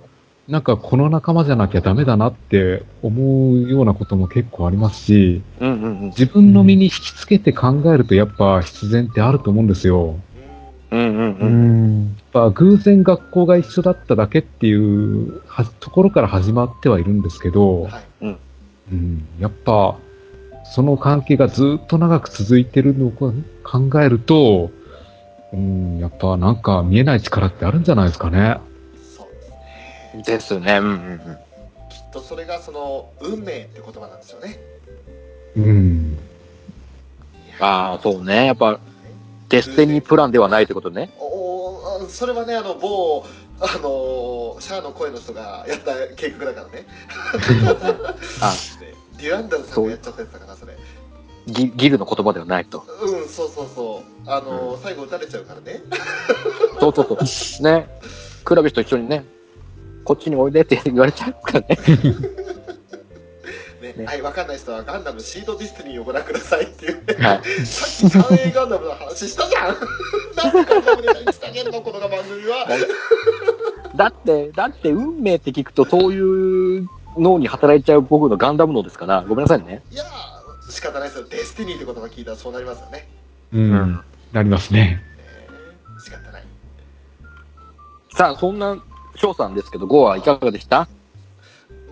[0.48, 6.08] なんかこの仲間じゃなきゃダメだなって思うようなことも結構ありますし、うんうんうん。
[6.08, 10.18] 自分の身に引きつけて考えるとやっぱ必然ってあると思うんですよ。
[10.90, 12.00] うんうんううん。
[12.00, 12.04] ん。
[12.06, 18.36] やっぱ偶然学校が一緒だっただけっていうはところから始まってはいるんですけど、はい
[18.92, 19.96] うん、やっぱ
[20.70, 23.32] その関係がずっと長く続いてるのを考
[24.00, 24.70] えると、
[25.52, 28.58] うん、やっぱなんか見えない力ってあるんじゃないですかね。
[29.16, 30.78] そうですねですね。
[30.78, 31.18] うんうんうん。
[31.88, 34.60] きっとそれがその運命って言葉なんですよね
[35.56, 36.18] うん。
[37.58, 38.46] ああ、そうね。
[38.46, 38.78] やっぱ、
[39.48, 41.10] デスティニープランではないってことね。
[41.18, 41.50] おお
[42.08, 43.24] それはねあの某
[43.60, 46.86] あのシャアの声の人がやった計画だからね
[48.40, 50.76] あね デュアンダルさんがやっちゃったやつだからそれ
[51.46, 52.84] ギギルの言葉ではないと。
[53.02, 55.80] うんそうそうそうあの、最後撃たれちゃうからね
[56.78, 57.64] そうそうそう。
[57.64, 57.88] ね。
[58.44, 59.24] クラビスと一緒にね、
[60.04, 61.78] こっちにおいでって言われちゃうからね。
[63.80, 67.66] ねねはいわかんない人はガンダム SEED DESTINY をご覧くださいっていうねはい。
[67.66, 69.76] さっき三映ガンダムの話したじゃん
[70.36, 72.66] なんでガンダムで何してあげるのこの番組は
[73.96, 79.82] だって、だって運命って聞くとそういう脳に働いちゃう僕のガンダム脳ですから、ごめんなさいね。
[79.90, 83.08] いやー仕方ないですよ Destiny って言葉聞いたらそうなりますよね、
[83.52, 83.60] うん。
[83.60, 84.00] うん
[84.32, 85.02] なりますね。
[85.18, 86.44] えー仕方ない
[88.14, 88.82] さあ、そんな
[89.16, 90.88] 翔さんですけど、5はいかがでした？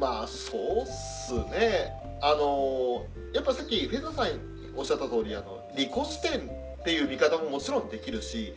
[0.01, 1.93] まあそうっすね
[2.23, 4.29] あのーやっぱさっきフェザーさん
[4.77, 8.55] おっしゃった通りあの利己視点っていう見方ももちろんできるし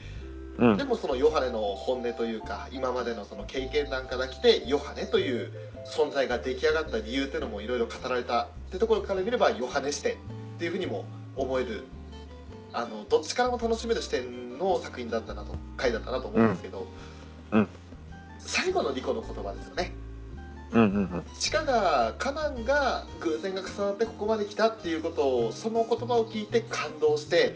[0.58, 0.84] うんで。
[0.84, 5.52] もそのヨハネの本音というか今までのその経験談から来てヨハネという
[5.86, 10.16] 存在が出来上がった理由っていうのもいろいろ語られたってところから見ればヨハネ視点っ
[10.60, 11.84] ていうふうにも思える
[12.74, 16.88] あのどっちからも楽しめる視点の作品だったなと回だったなと思うんですけど、
[17.52, 17.68] うんうん
[18.44, 19.94] 最後のリコの言葉ですよね
[20.72, 21.24] うんうんうん。
[21.40, 27.56] チカがカナンが偶然が重なってここまで来たっていうことをその言葉を聞いて感動して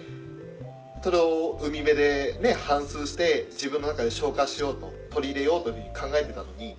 [1.06, 6.76] それを海辺でね反芻して自分の中で消化しようと取り入れようというふうに考えてたのに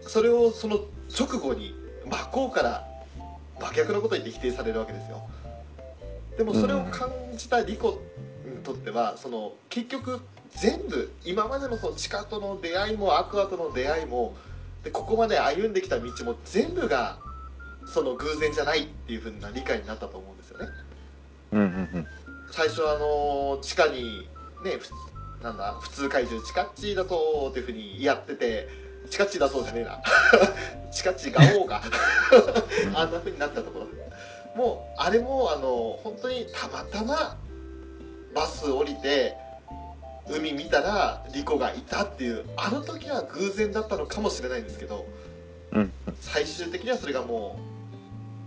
[0.00, 0.80] それをその
[1.14, 1.74] 直後に
[2.06, 2.88] 真っ向から
[3.60, 5.28] 真逆のことに否定されるわけですよ
[6.38, 8.00] でもそれを感じたリコ
[8.46, 10.22] にとってはその結局
[10.52, 14.34] 全部今までのそのチカとの出会いもアクアとの出会いも
[14.82, 17.18] でここまで歩んできた道も全部が
[17.84, 20.68] その偶然じゃないっていう風な理解になったと思うんですよね
[21.52, 22.06] うんうんうん。
[22.52, 24.28] 最初あの地下に
[24.62, 24.78] ね
[25.42, 28.68] なんだ普通怪獣チカッチーだそうっていう風にやってて
[29.10, 30.00] チカッチーだそうじゃねえな。
[30.92, 31.82] チカッチーが王が
[32.94, 33.86] あんな風になったところ。
[34.54, 37.38] もうあれもあの本当にたまたま
[38.34, 39.34] バス降りて
[40.28, 45.06] 海見たらリコがいたっていうあの時は偶然だったのかもしれないんですけど、
[45.72, 45.92] うん。
[46.20, 47.58] 最終的にはそれがも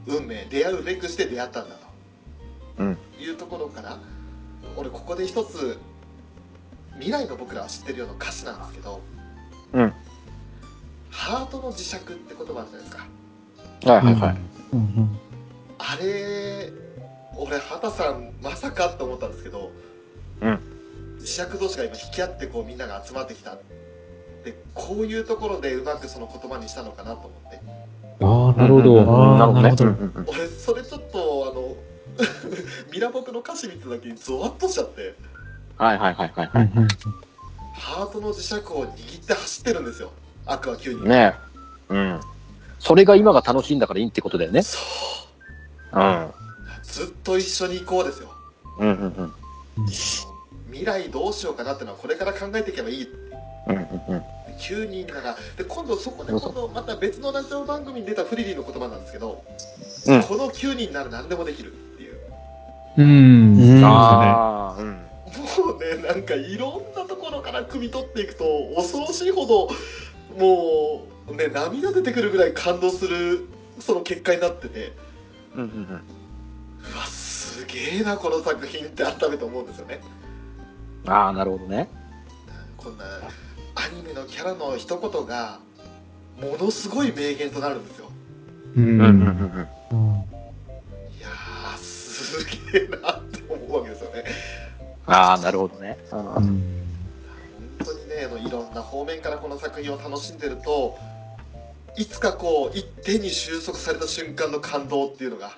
[0.07, 1.84] う運命出会うべくして出会ったんだと、うん
[3.19, 3.97] いうところから
[4.75, 5.77] 俺ここで一つ
[6.95, 9.01] 未来の僕らは知ってるような歌詞なんですけど、
[9.73, 9.93] うん。
[11.09, 13.05] ハートの磁石って言葉あるじゃないですか。
[13.91, 14.37] はいはいはい。
[14.73, 15.19] うんうん。
[15.77, 16.71] あれ
[17.37, 19.71] 俺畑さんまさかって思ったんですけど、
[20.41, 20.59] うん。
[21.19, 23.57] 磁石同士が今引き合ってこうみんなが集まってきた
[24.43, 27.59] でこういうところでうまくその言葉にしたのかなと思って。
[28.21, 28.95] ああ、なるほど。
[29.37, 30.31] なるほど。
[30.31, 31.24] 俺それちょっと
[32.91, 35.15] ミラボクの歌詞見た時にゾワッとしちゃって
[35.77, 36.71] はいはいはいはいはい。
[37.73, 40.11] ハートの磁石を握って走ってるんですよ
[40.45, 41.35] アクア9人、ね
[41.89, 41.93] え。
[41.93, 42.21] うん。
[42.79, 44.61] それが今が楽しいんだからいいってことだよね。
[44.61, 44.79] そ
[45.93, 46.31] ううん。
[46.83, 48.31] ずっと一緒に行こうですよ
[48.79, 49.33] うんうんうん。
[50.67, 53.09] 未来どうしようかなっていうのはこれから考えていけばいい
[53.67, 54.23] うんうんうん。
[54.57, 59.43] 9人ならで今度そこで今度また別のラジオ番組に出たフリリーの言葉なんですけど、
[60.07, 61.73] うんこの9人なら何でもできる
[62.97, 63.57] ううん。
[63.57, 64.91] うんそうああ、うん。
[64.93, 69.69] もうねなんかいろんなところから汲み取っていくと恐ろしいほど
[70.37, 73.47] もうね涙出てくるぐらい感動する
[73.79, 74.93] その結果になってて
[75.55, 75.85] うんうんうん。
[76.93, 79.99] うわすげえなこの作品って改めて思うんですよね
[81.07, 81.87] ああ、なるほどね。
[82.77, 83.03] こんな
[83.75, 85.59] アニメのキャラの一言が
[86.39, 88.09] ものすごい名言となるんですよ
[88.75, 90.34] うんうんうんうん
[92.73, 94.23] えなって思うわけですよね。
[95.05, 95.97] ああ、なるほどね。
[96.09, 96.33] 本
[97.83, 100.97] 当にねあのいろんな方面からこの作品を楽しんでると
[101.97, 105.55] いつかこう一点に収束された瞬間の感動っていうのが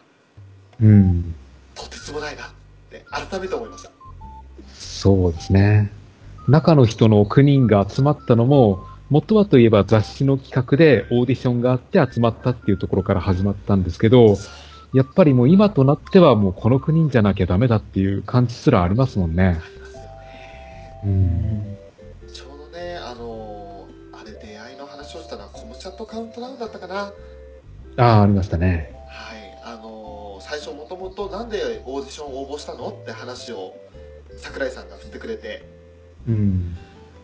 [0.81, 1.35] うん。
[1.75, 2.49] とてつもないなっ
[2.89, 3.91] て改めて思いました。
[4.73, 5.91] そうですね。
[6.47, 14.37] 中の人の9人が集まったのも、元はといえば雑誌の企画でオーディションがあって集まったっていうところから始まったんですけど、
[14.97, 19.43] やっぱりもう今となってはもうこの9人じゃなきゃダメだっていう感じすらありますもんね。
[19.43, 21.77] ありますよねうん。
[22.33, 27.13] ちょうどねあのあれ出会いの話をしたのはコムチャットカウントダウンだったかなはい
[27.97, 28.95] ああ、ありましたね。
[29.63, 33.75] あの最初もともとなんでオーディション応募したのって話を
[34.37, 35.63] 桜井さんが振ってくれて
[36.27, 36.77] うん。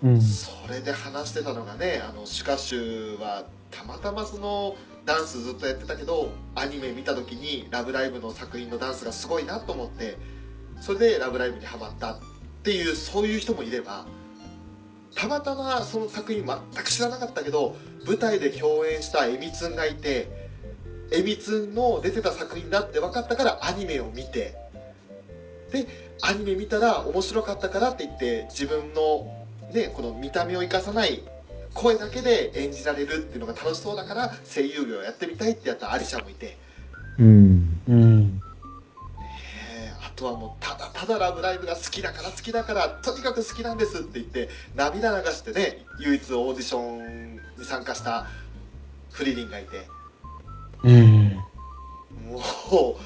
[0.03, 0.21] うん。
[0.21, 4.75] それで話してたのがねあのシュカシュはたまたまその
[5.05, 10.17] ダンスずっとやってたけどアニメ見た時に「ラブライブ!」の作品のダンスがすごいなと思って
[10.81, 12.19] それで「ラブライブ!」にハマったっ
[12.63, 14.05] ていうそういう人もいれば
[15.15, 17.75] たまたまその作品全く知らなかったけど
[18.05, 20.49] 舞台で共演したえみつんがいて
[21.11, 24.55] えみつんの出てた作品だって分かったからアニメを見て
[25.71, 25.87] で
[26.21, 29.43] アニメ見たら面白かったからって言って自分の
[29.73, 31.23] ね、この見た目を生かさない
[31.73, 36.57] 声だけで演じられるっていうのが楽しそうだから声優業をやってみたいってやったアリシャもいて、
[37.17, 37.81] うん。
[37.87, 38.41] うん。
[39.19, 48.27] えーあとはもうただただ「ラブライブ!」が好きだから好きだからとにかく好きなんですって言って涙流してね唯一オーディションに参加した
[49.11, 49.87] フリリンがいて
[50.83, 51.37] うん。
[52.29, 52.97] も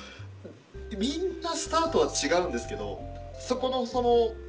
[0.92, 3.00] うみんなスタートは違うんですけど
[3.40, 4.34] そこのその「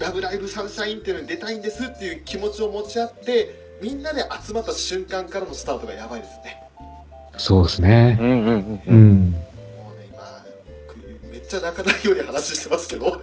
[0.00, 6.62] ラブライブサンシャイン」っていうのに出たいんですっていう気持ちを持ち合ってみんなで集まった瞬間からのスタートがやばいですね
[7.36, 8.18] そうですね。
[8.20, 8.96] うんうんうんううん。
[8.96, 9.40] うね
[10.10, 13.22] 今めっちゃ泣かないように話してますけど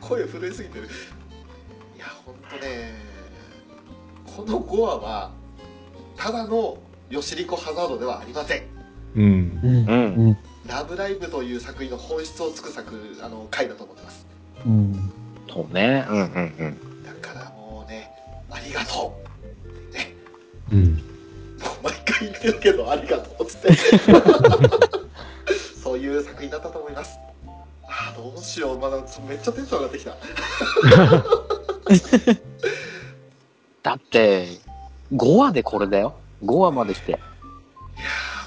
[0.00, 0.88] 声震えすぎてる
[1.96, 2.92] いやほんとね
[4.36, 5.32] この5話は
[6.16, 6.78] ただの
[7.10, 8.62] ヨシリコハザードではありません
[9.16, 9.60] うん。
[9.62, 9.88] うん。
[9.90, 10.38] うん。
[10.66, 14.21] ラブライブという作品の本質をつく作あの回だと思ってます
[14.66, 15.12] うん。
[15.48, 16.04] そうね。
[16.08, 16.24] うんうんう
[16.68, 17.04] ん。
[17.04, 18.10] だからもうね
[18.50, 19.20] ありがと
[19.90, 20.14] うね
[20.72, 20.94] うん。
[20.94, 21.02] もう
[21.84, 23.72] 毎回言ってるけどありがとうっつって
[25.82, 27.18] そういう作品だったと思います
[27.84, 28.98] あーどうしようまだ
[29.28, 30.16] めっちゃテンション上がってきた
[33.82, 34.46] だって、
[35.12, 36.14] 5話でこれだよ。
[36.44, 37.10] 5話までして。
[37.10, 37.22] いやー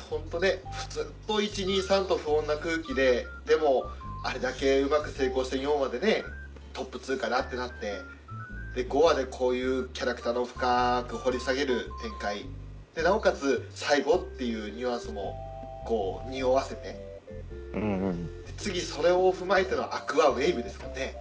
[0.10, 3.84] ほんとね普通と123と不穏な空気ででも
[4.26, 6.24] あれだけうまく成功して4話でね
[6.74, 8.02] トップ通過だってなって
[8.76, 12.46] で5話でこういうキャラクターの深く掘り下げる展開
[12.96, 15.36] でなおかつ最後っていうニュアンスも
[15.86, 17.20] こう匂わせて
[17.74, 18.44] うんうん。
[18.46, 21.16] で次それを踏まえてのアクアウェーブですからね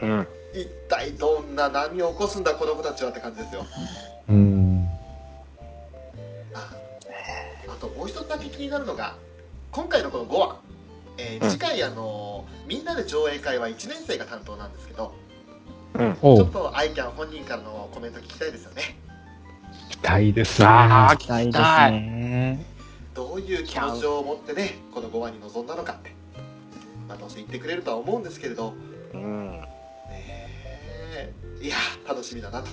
[0.00, 0.26] うん。
[0.54, 3.66] 一体どんな波を起こすんだこの子たちはって感じですよ
[4.28, 4.88] うん。
[6.54, 6.70] あ
[7.68, 9.16] あともう一つだけ気になるのが
[9.72, 10.60] 今回のこの5話、
[11.18, 15.14] えーうん次回あのみんなで上映会は1年生が担当なんですけど
[15.94, 16.14] うん。
[16.14, 18.96] ちょっ、とアイキャン本人からのコメント聞きたいですよね
[19.90, 20.66] 期待ですね。
[20.66, 22.64] ああ、期待ですね。
[23.14, 26.12] どういう気持ちを持ってねこの5話に臨んだのかって
[27.08, 28.72] まあどうせ言ってくれるとは思うんですけれど
[29.12, 29.50] うん。
[29.60, 29.68] ね
[30.08, 31.76] えいや
[32.08, 32.68] 楽しみだなと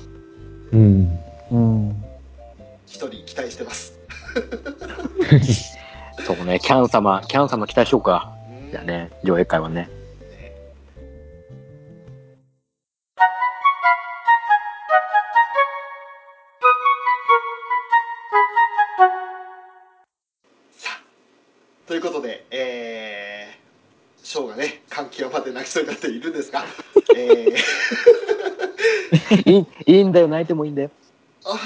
[0.72, 1.20] うん。
[1.52, 2.04] うん。
[2.86, 3.94] 一人期待してます
[6.26, 8.34] そうね、キャン様、キャン様期待しようか。
[8.52, 9.88] うんじゃあね、上映会はね。
[10.30, 10.52] ね
[20.78, 26.66] さあということで、えー、ショーがね、感極まって泣きそうになっているんですが、
[27.16, 30.92] えー、 いい、いいんだよ、泣いてもいいんだよ。
[31.46, 31.58] あ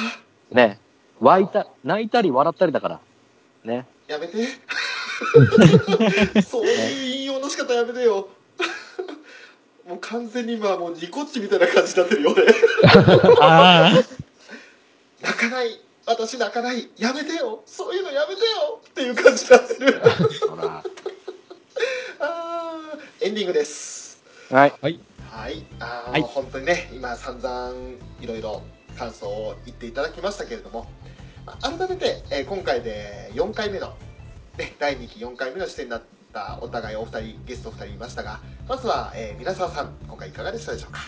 [0.51, 0.77] ね。
[1.19, 2.99] 湧いた、泣いたり笑ったりだから。
[3.63, 3.85] ね。
[4.12, 4.47] やめて。
[6.43, 8.28] そういう引用の仕方やめてよ。
[9.88, 12.47] もう完全に今もうニコッチみたいな感じになってるよ、俺。
[13.39, 14.03] ああ。
[15.22, 20.01] 泣かない私泣かないやめてよそういうのやめてよっていう感じになってる。
[22.20, 24.74] あーエンディングですはい。
[24.82, 24.99] はい。
[25.30, 27.74] はい、あの、はい本当にね、今散々
[28.20, 28.62] いろいろ
[28.97, 31.20] 感想を言っていただきましたけれども、まあ
[31.59, 33.93] 改めて、えー今回で4回目の、
[34.57, 36.01] ね、第2期4回目の視点になっ
[36.33, 40.99] たお互いお二人、ゲスト2人いましたが、まずは、えー、皆沢さん、今回いかがでしたでしょうか？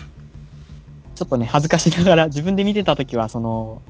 [1.15, 3.81] ちょっとね、恥ずかしながら、自分で見てたときは、その、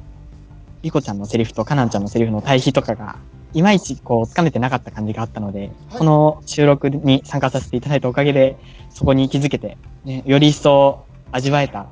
[0.81, 3.15] リコちゃんのセリフとカナンちゃんのセリフの対比とかが、
[3.53, 8.57] いまいちこう、つかめてなかった感じがあったので、この収録に参加させていただいたおかげで、
[8.89, 11.85] そこに気づけて、ね、より一層味わえたっ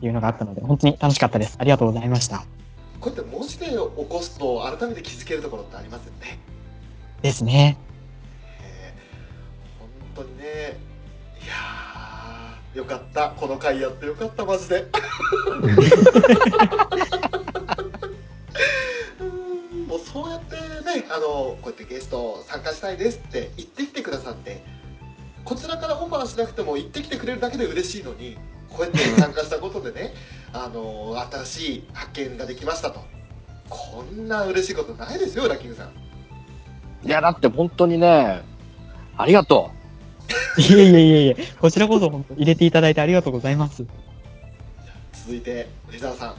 [0.00, 1.56] ていうのがあったので、本当に楽しかったです。
[1.58, 2.44] ありがとうございました。
[3.00, 6.38] こうやって文字で起こすと、改めて気づけるところってありますよね。
[7.22, 7.78] ですね。
[8.62, 8.98] えー
[9.80, 10.44] 本当にね、
[11.40, 13.30] いやー、よかった。
[13.30, 14.86] この回やってよかった、マジで。
[19.20, 24.62] うんもうそうやってね、あの、こうやってゲスト参加したいですって言ってきてくださって、
[25.44, 28.36] こちらからオファーしなくても言ってきてくれるだけで嬉しいのに、
[28.70, 30.14] こうやって参加したことでね、
[30.52, 33.00] あの、新しい発見ができましたと。
[33.68, 37.06] こんな嬉しいことないですよ、ラッキングさん。
[37.06, 38.42] いや、だって本当にね、
[39.16, 39.70] ありがと
[40.58, 43.84] いえいえいえいえ、こちらこそ本当入れていただいてありがとうございます。
[45.12, 46.34] 続いて、藤沢さん。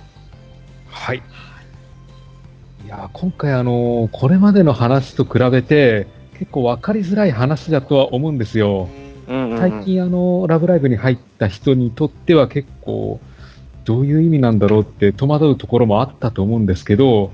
[0.90, 1.22] はい。
[2.86, 6.08] いやー、今回あのーこれまでの話と比べて、
[6.40, 8.90] 結構分かりづらい話だとは思うんですよ。
[9.06, 9.09] う。
[9.30, 13.20] うんうんうん最近あの、ラブライブに入った人にとっては結構、
[13.86, 17.32] どういう意味なんだろうって戸惑うところもあったと思うんですけど、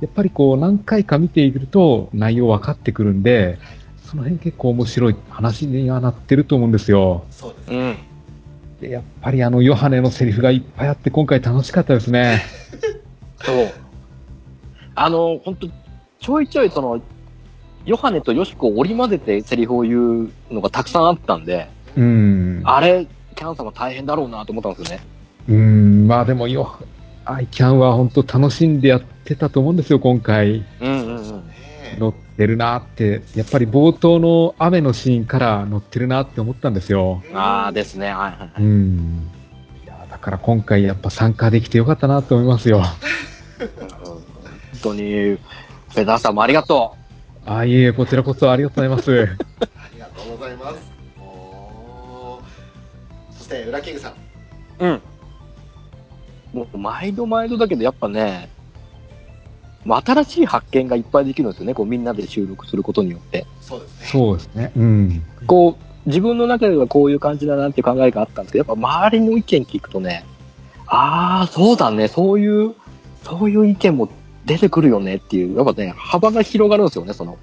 [0.00, 3.58] やっぱりこう何回か見ていると内容分かってくるんで、
[4.04, 7.24] その辺結構面白い話にはなってると思うんですよ。
[7.30, 7.78] そうですね。
[7.78, 8.80] うん。
[8.80, 12.42] でやっぱりあのヨハネのセリフがいっぱいあって今回楽しかったですね。
[13.44, 13.72] そう。
[14.94, 15.68] あの、本当
[16.20, 17.00] ちょいちょいその、
[17.84, 22.62] ヨハネとヨシコを織り交ぜてセリフを言うのがたくさんあったんで、うん。
[22.64, 25.04] あれ、キャンさんも大変だろうなと思ったんですよね。
[25.48, 26.78] うん、まあでもよ、
[27.24, 30.64] アイキャンは本当楽しんでやってたと思うんですよ、今回。
[30.80, 31.46] うんうんうん。
[31.46, 37.22] ね乗ってるなって、やっぱり冒頭の雨のシーンから乗ってるなって思ったんですよ。
[37.34, 38.06] ああですね。
[38.06, 38.50] はいはいはい。
[38.58, 39.30] うん。
[39.84, 42.82] いや、だから今回やっぱ参加できてよかったなと思いますよ。
[44.04, 44.22] 本
[44.82, 46.97] 当に、フェザーさんもありがと
[47.46, 49.36] あ、いえいえ、こちらこそありがとうございます。
[49.60, 50.92] ありがとうございます。
[53.38, 54.12] そして、ウラキングさん。
[54.12, 54.14] う。
[54.86, 55.00] うん。
[56.52, 58.48] もう毎度毎度だけど、やっぱね、
[59.86, 61.74] 新しい発見がいっぱいできるんですよね。
[61.74, 63.46] こうみんなで収録することによって。
[63.60, 64.06] そうですね。
[64.06, 64.72] そうですね。
[64.76, 65.22] うん。
[65.46, 70.24] こう、自分の中ではこういう感じだなっていう考えがあったんですけど、やっぱ周りの意見聞くとね、
[70.86, 72.74] ああ、そうだね、そういう、
[73.22, 74.08] そういう意見も
[74.48, 77.36] 出てくるよねっていう、やっぱね、幅が広がるんですよね、その、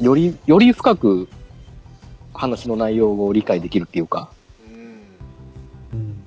[0.00, 1.28] より、より深く
[2.32, 4.30] 話の内容を理解できるっていうか、
[5.92, 6.22] うん。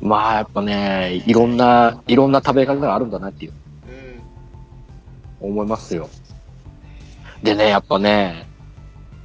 [0.00, 3.52] まあやっぱね、いろんな、いろんな食べ方があるんだなっていう、
[5.40, 5.50] うん。
[5.50, 6.10] 思いますよ。
[7.44, 8.48] でね、やっぱね、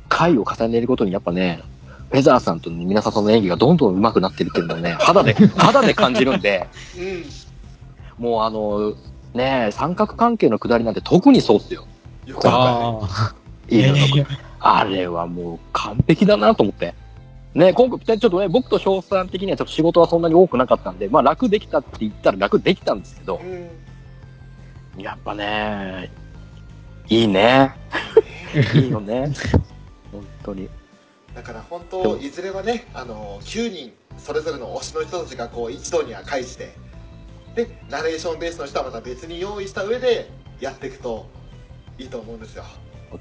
[0.08, 1.64] 回を重ねるごとにやっぱね、
[2.12, 6.68] フェザーさんと皆さんの演技がどんどん上手くなってるっていうのをね、肌で、肌で感じるんで、
[8.20, 8.24] うん。
[8.24, 8.94] もうあの、
[9.36, 11.86] ね三角関係のくだりなんて特にそうっすよ。
[12.26, 13.10] よかっ
[13.70, 14.26] たね。
[14.60, 16.96] あいあれはもう完璧だなと思って。
[17.54, 25.02] ね、今回、ちょっとね、僕と翔さん的にはちょっと仕事はそんなに多くなかったんで、まあ楽できたって言ったら楽できたんですけど、うん。
[25.02, 26.12] やっぱね、
[27.08, 27.74] いいね。
[28.74, 29.32] いいよね。
[30.12, 30.70] 本当に。
[31.34, 36.76] だから本当、いずれはね、あの、9人、それぞれの推しの人たちがこう一堂には会して、
[37.56, 40.30] で、ナレーションベースの人はまた別に用意した上で
[40.60, 41.26] やっていくと
[41.98, 42.66] いいと思うんですよ。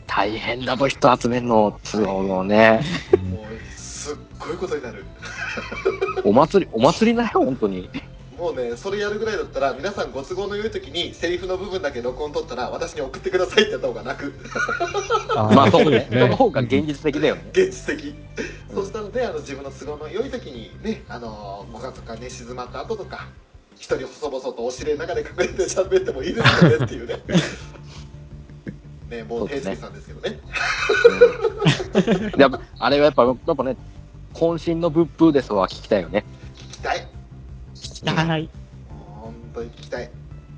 [0.07, 2.81] 大変だと人集めるの、都合のね。
[3.31, 5.05] もう、すっごいことになる。
[6.25, 7.89] お祭り、お祭りだよ、本当に。
[8.37, 14.35] もうね、それやるぐらいだったら、皆さんご都合の良い時に、セリフの部分だけ録音取ったら、私に送ってくださいってやった方が楽。
[15.37, 16.09] あ まあそうね。
[16.11, 17.43] ねその方が現実的だよね。
[17.53, 18.15] 現実的。
[18.75, 23.29] そうしたので、あの、自分の都合の良い時にね、あの、ご家族がね、静まった後とか、
[23.77, 27.23] 一人細々とお尻の中で隠れて喋ってもいいですよねっていうね。
[29.11, 30.41] ね、もう、平介さんですけどね。
[32.35, 33.77] うんやっぱ、あれはやっぱ、やっぱね、
[34.33, 36.25] 渾身の仏風ですわ、聞きたいよね。
[36.55, 37.07] 聞きたい。
[38.27, 38.49] はい。
[39.21, 40.11] 本当に聞きたい。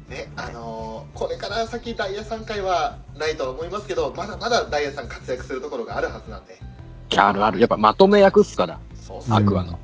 [0.09, 6.59] ね、あのーこれから先ダイヤさん会はないとは思いますけど、まだまだダイヤさん活躍するところがあるはずなんで。
[7.17, 7.59] あるある。
[7.59, 8.79] やっぱまとめ役っすから。
[9.31, 9.79] アクアの。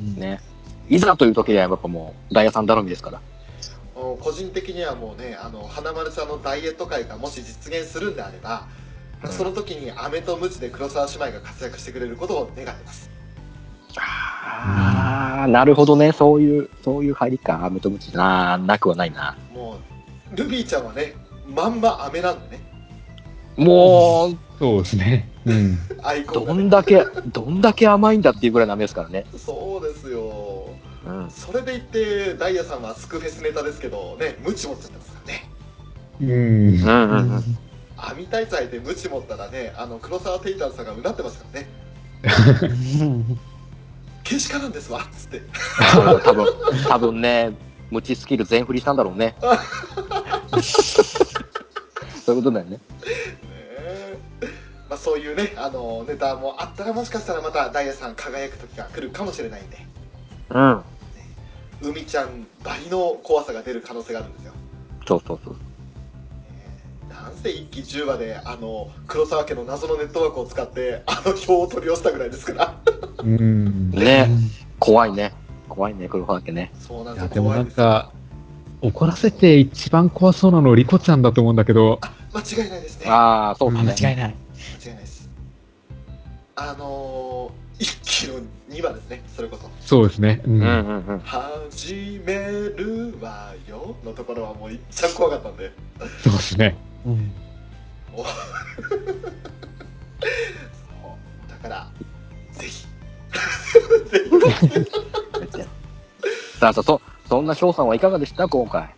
[0.00, 0.40] ね。
[0.90, 3.20] いざという時にはやっぱもう、ダイヤさん頼みですから。
[3.94, 8.80] 個人的にはもうね、あの、花丸さんのダイエット会がもし実現するんであれば、うん
[9.28, 13.10] その時に飴とムチで黒沢姉妹が活躍してくれることを願ってます。
[13.98, 16.12] あああ、なるほどね。
[16.12, 17.64] そういう、そういう入りか。
[17.66, 19.36] 飴とムチな、なくはないな。
[19.52, 19.78] も
[20.32, 21.14] うルビーちゃんはね
[21.46, 22.62] まんま飴なんでね
[23.56, 25.29] もう、そうですね。
[25.46, 25.78] うん。
[26.02, 29.26] アイコンが、どね、んだけ、どんだけ甘いんだっていうぐらいの飴ですからね。
[29.36, 30.68] そうですよ
[31.06, 31.30] うん。
[31.30, 35.48] それで言ってダイヤさんはスクフェスネタですけどねムチ持っちゃってますからね
[36.20, 36.28] うん。
[36.28, 37.58] うんうんうん。
[37.96, 41.68] 網大祭でムチ持ったらねあの黒沢テイターズさんがうなってますからね
[44.24, 45.42] けしからんですわっつって
[46.24, 46.46] 多分、
[46.88, 47.52] 多分ね、
[47.90, 49.34] ムチスキル全振りしたんだろうね。
[52.24, 52.78] そういうことだよね。
[54.90, 59.78] まあ、そういうねあのネタもあったらもしかしたらまたダイヤさん輝く時が来るかもしれないんで
[60.50, 60.82] うん。
[61.80, 64.52] 海ちゃんばりの怖さが出る可能性があるんですよ
[65.06, 65.56] そうそうそう。
[67.08, 72.74] なんせ一期10話であの黒沢家の謎のネットワークを使ってあの票を取り寄せたぐらいですから
[73.18, 73.90] うん。
[73.92, 74.28] ね、
[74.80, 75.32] 怖いね。
[75.68, 76.72] 怖いね、黒川家ね。
[76.80, 78.10] そうなんですよでもなんか、
[78.82, 82.00] 怒らせて一番怖そうなのリコちゃんだと思うんだけど、
[82.34, 83.92] 間違いないですねああ、そうですね。
[83.92, 84.34] 間違いない。
[84.84, 85.28] 間違いないです
[86.56, 87.96] あのー、一
[88.26, 90.42] 期の2話ですねそれこそそうですね。
[90.44, 90.52] うん。
[90.54, 91.18] うんうんうん。
[91.24, 95.72] 「始めるわよ」のところはもういっちゃん怖かったんで
[96.22, 96.76] そうですね。
[97.06, 97.32] うん
[98.12, 98.24] そう
[101.48, 101.88] だから
[102.52, 102.86] ぜひ
[104.10, 104.82] ぜひ
[106.58, 108.48] さあさあ、そ、そんな翔さんはいかがでした？
[108.48, 108.94] 今回。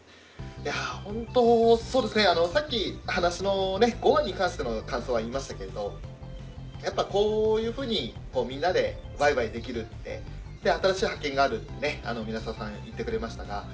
[0.63, 5.99] いやー本当そうですねあのさっき話のね5話に関しての感想は言いましたけれど
[6.85, 10.23] やっぱこういうふうにこうみんなでワイワイできるって
[10.63, 13.65] で新しい発見があるってねあの皆さん言ってくれましたが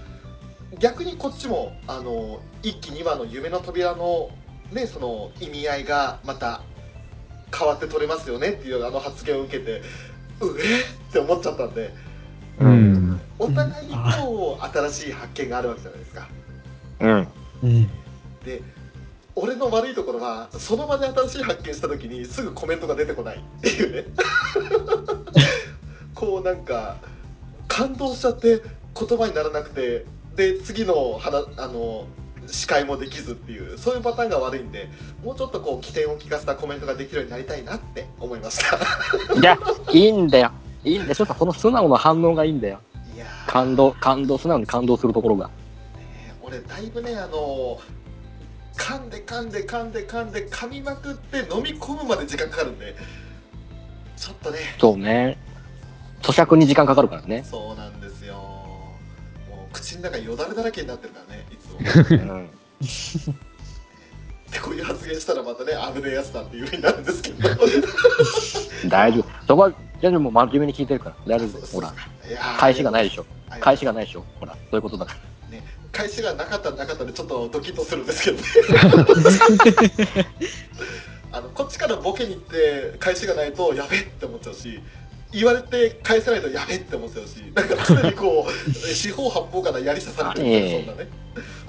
[0.79, 4.31] 逆にこっちもあの1期2話の夢の扉の
[4.73, 6.63] ねその意味合いがまた
[7.55, 9.83] 変わって取れますよねっていうあの発言を受けて
[10.41, 11.93] うえって思っちゃったんで
[12.61, 13.21] うん。
[13.39, 16.29] お互いにこう新しい発見があるわけじゃないですか。
[17.01, 17.29] うん。
[17.63, 17.91] うん
[18.45, 18.63] で
[19.35, 24.05] 俺の悪いところはその場で新しい発見した時にすぐコメントが出てこないっていうね
[26.15, 26.97] こうなんか
[27.69, 28.61] 感動しちゃって
[28.99, 32.07] 言葉にならなくてで次の話あの
[32.49, 34.89] 司会もできずっていうそういうパターンが悪いんで
[35.23, 38.77] もうちょっとこう起点を聞かせたコメントができるようになりたいなって思いました
[39.39, 39.59] いや、
[39.93, 40.51] いいんだよ。
[40.85, 41.15] いいんだよ。
[41.15, 42.81] 翔さん、その素直な反応がいいんだよ。
[43.15, 45.51] いやー感動、感動、素直に感動するところが。
[46.51, 47.79] ね俺だいぶねあの
[48.77, 52.95] 噛んで噛んで噛んで噛んで噛みまくって飲み込むまで時間かかるんで
[54.17, 55.39] ちょっとねそうね。
[56.23, 57.45] 咀嚼に時間かかるからね。
[57.45, 61.79] そうなんですよもう口の中よだれだらけになってるからねいつも
[62.11, 62.51] うん。
[64.51, 67.49] でこういう発言したらまたね危ねえやつだっていうふうになるんですけど
[68.89, 69.25] 大丈夫。
[69.47, 71.17] そこは、大丈夫、もう真面目に聞いてるから。
[71.27, 71.67] 大丈夫。
[71.67, 71.93] ほら、
[72.59, 73.27] 返しがないでしょ。
[73.49, 74.25] はい返しがないでしょ。
[74.39, 75.21] ほら、そういうことだから。
[75.93, 78.45] 返しがなかったらなかったでちょっとドキッとするんですけどね
[81.33, 84.81] あのこっちからボケに行って返しがないとやべって思っちゃうし
[85.33, 91.11] 言われて返せないとやべって思っちゃうしなんか常にこう四方八方から槍刺されてるみたいなそんなね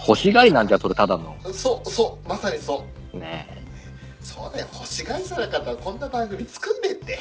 [0.08, 1.36] 欲しがりなんじゃ、それただの。
[1.54, 3.66] そうそうまさにそうね
[4.22, 7.20] そうだよ欲しがりさなかったらこんな番組作んねえってえ。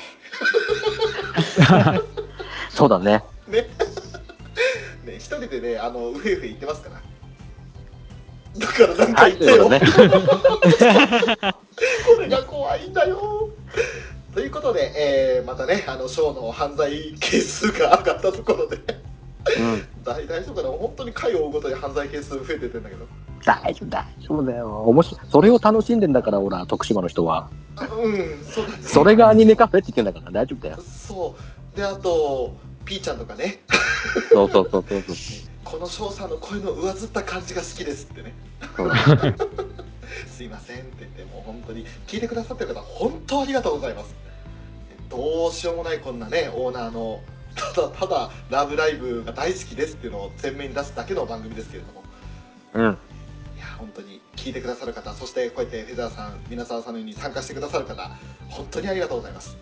[2.70, 3.24] そうだね。
[3.48, 3.66] ね
[5.08, 7.02] ね一人でねあのウフフ言ってますから
[8.58, 9.80] だからなんかはい、言ってよ、ね。
[9.80, 9.86] こ
[12.20, 13.50] れが怖いんだよ
[14.34, 19.86] ということで、えーまたねあのショーの犯罪係数が上がったところでうん。
[20.04, 20.68] 大大丈夫かな？
[20.70, 23.06] 本当に回を追うごとに犯罪係数増えてってんだけど
[23.44, 24.82] 大丈夫、大丈夫だよ。
[24.82, 25.20] 面白い。
[25.30, 27.48] それを楽しんでんだから、ほら、徳島の人は。
[27.76, 30.82] あうんそうだねそれがアニメカフェって言ってんだから、大丈夫だよ。
[30.82, 31.36] そ
[31.74, 32.56] うであと
[32.88, 33.60] ピーちゃんとかね
[34.30, 35.16] そうそうそうそうそう。
[35.62, 38.32] この翔さんの声の上ずった感じが好きですってね
[40.26, 44.14] すいませんって言ってもう本当に聞いてくださってる方本当ありがとうございます
[45.10, 47.20] どうしようもないこんなねオーナーの
[47.54, 52.02] ただただ「ラブライブ!」が大好きですっていうのを前面に出すだけの番組ですけれども
[52.72, 52.82] うん。
[53.56, 58.10] いや本当に聞いてくださる方そしてこうやってフェザーさん皆沢さんのように参加してくださる方
[58.48, 59.58] 本当にありがとうございます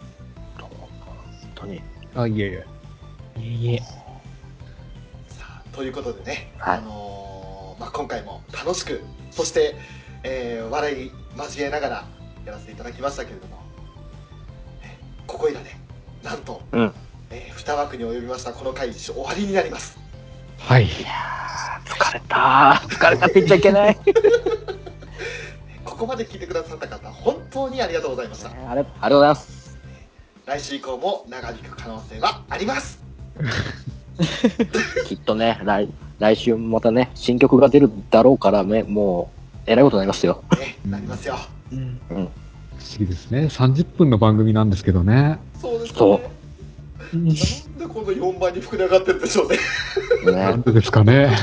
[1.47, 1.82] 本当に。
[2.15, 2.76] あ、いえいえ。
[3.38, 3.78] いえいえ。
[3.78, 3.84] さ
[5.40, 9.76] あということでね、はいあのーまあ、今回も楽しくそして、
[10.22, 12.04] えー笑い交えながら
[12.46, 13.56] やらせていただきましたけれども、
[14.82, 15.70] ねここいらで
[16.22, 16.92] なんと、うん
[17.30, 19.98] え2枠に及びましたこの回終わりになります
[20.58, 20.84] はい。
[20.84, 22.88] いやー、疲れたー。
[22.88, 23.96] 疲れたって言っちゃいけない。
[25.84, 29.78] ここまで聞いてくださった方本当にありがとうございましたあれ、ありがとうございます。
[30.44, 33.06] 来週以降も長引く可能性はあります
[35.06, 35.88] きっとね、来、
[36.18, 39.30] 来週もまたね、新曲が出るだろうからね、も
[39.66, 40.42] う、えらいことになりますよ。
[40.58, 41.36] ね、なりますよ。
[41.72, 42.00] うん。
[42.08, 42.28] 不思
[42.98, 43.46] 議ですね。
[43.46, 45.38] 30分の番組なんですけどね。
[45.60, 46.30] そうですそね。
[47.12, 47.34] なんで
[47.86, 49.58] この4倍に膨れ上がってるんでしょうね。
[50.24, 50.62] なんね。
[50.66, 51.30] でですかね。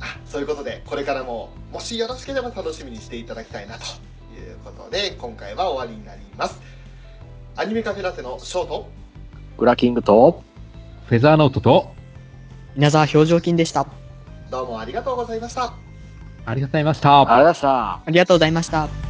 [0.00, 6.60] あそういうことで、これからも、もしよろしければ楽しみにしていただきたいなということで、今回は終わりになります。
[7.56, 8.88] アニメカフェラテのショート、
[9.60, 10.42] グラキングと、
[11.04, 11.92] フェザーノートと、
[12.76, 13.86] 稲沢表情筋でした。
[14.50, 15.74] どうもありがとうございました。
[16.46, 17.20] ありがとうございました。
[17.20, 17.92] ありがとうございました。
[18.06, 19.09] ありがとうございました。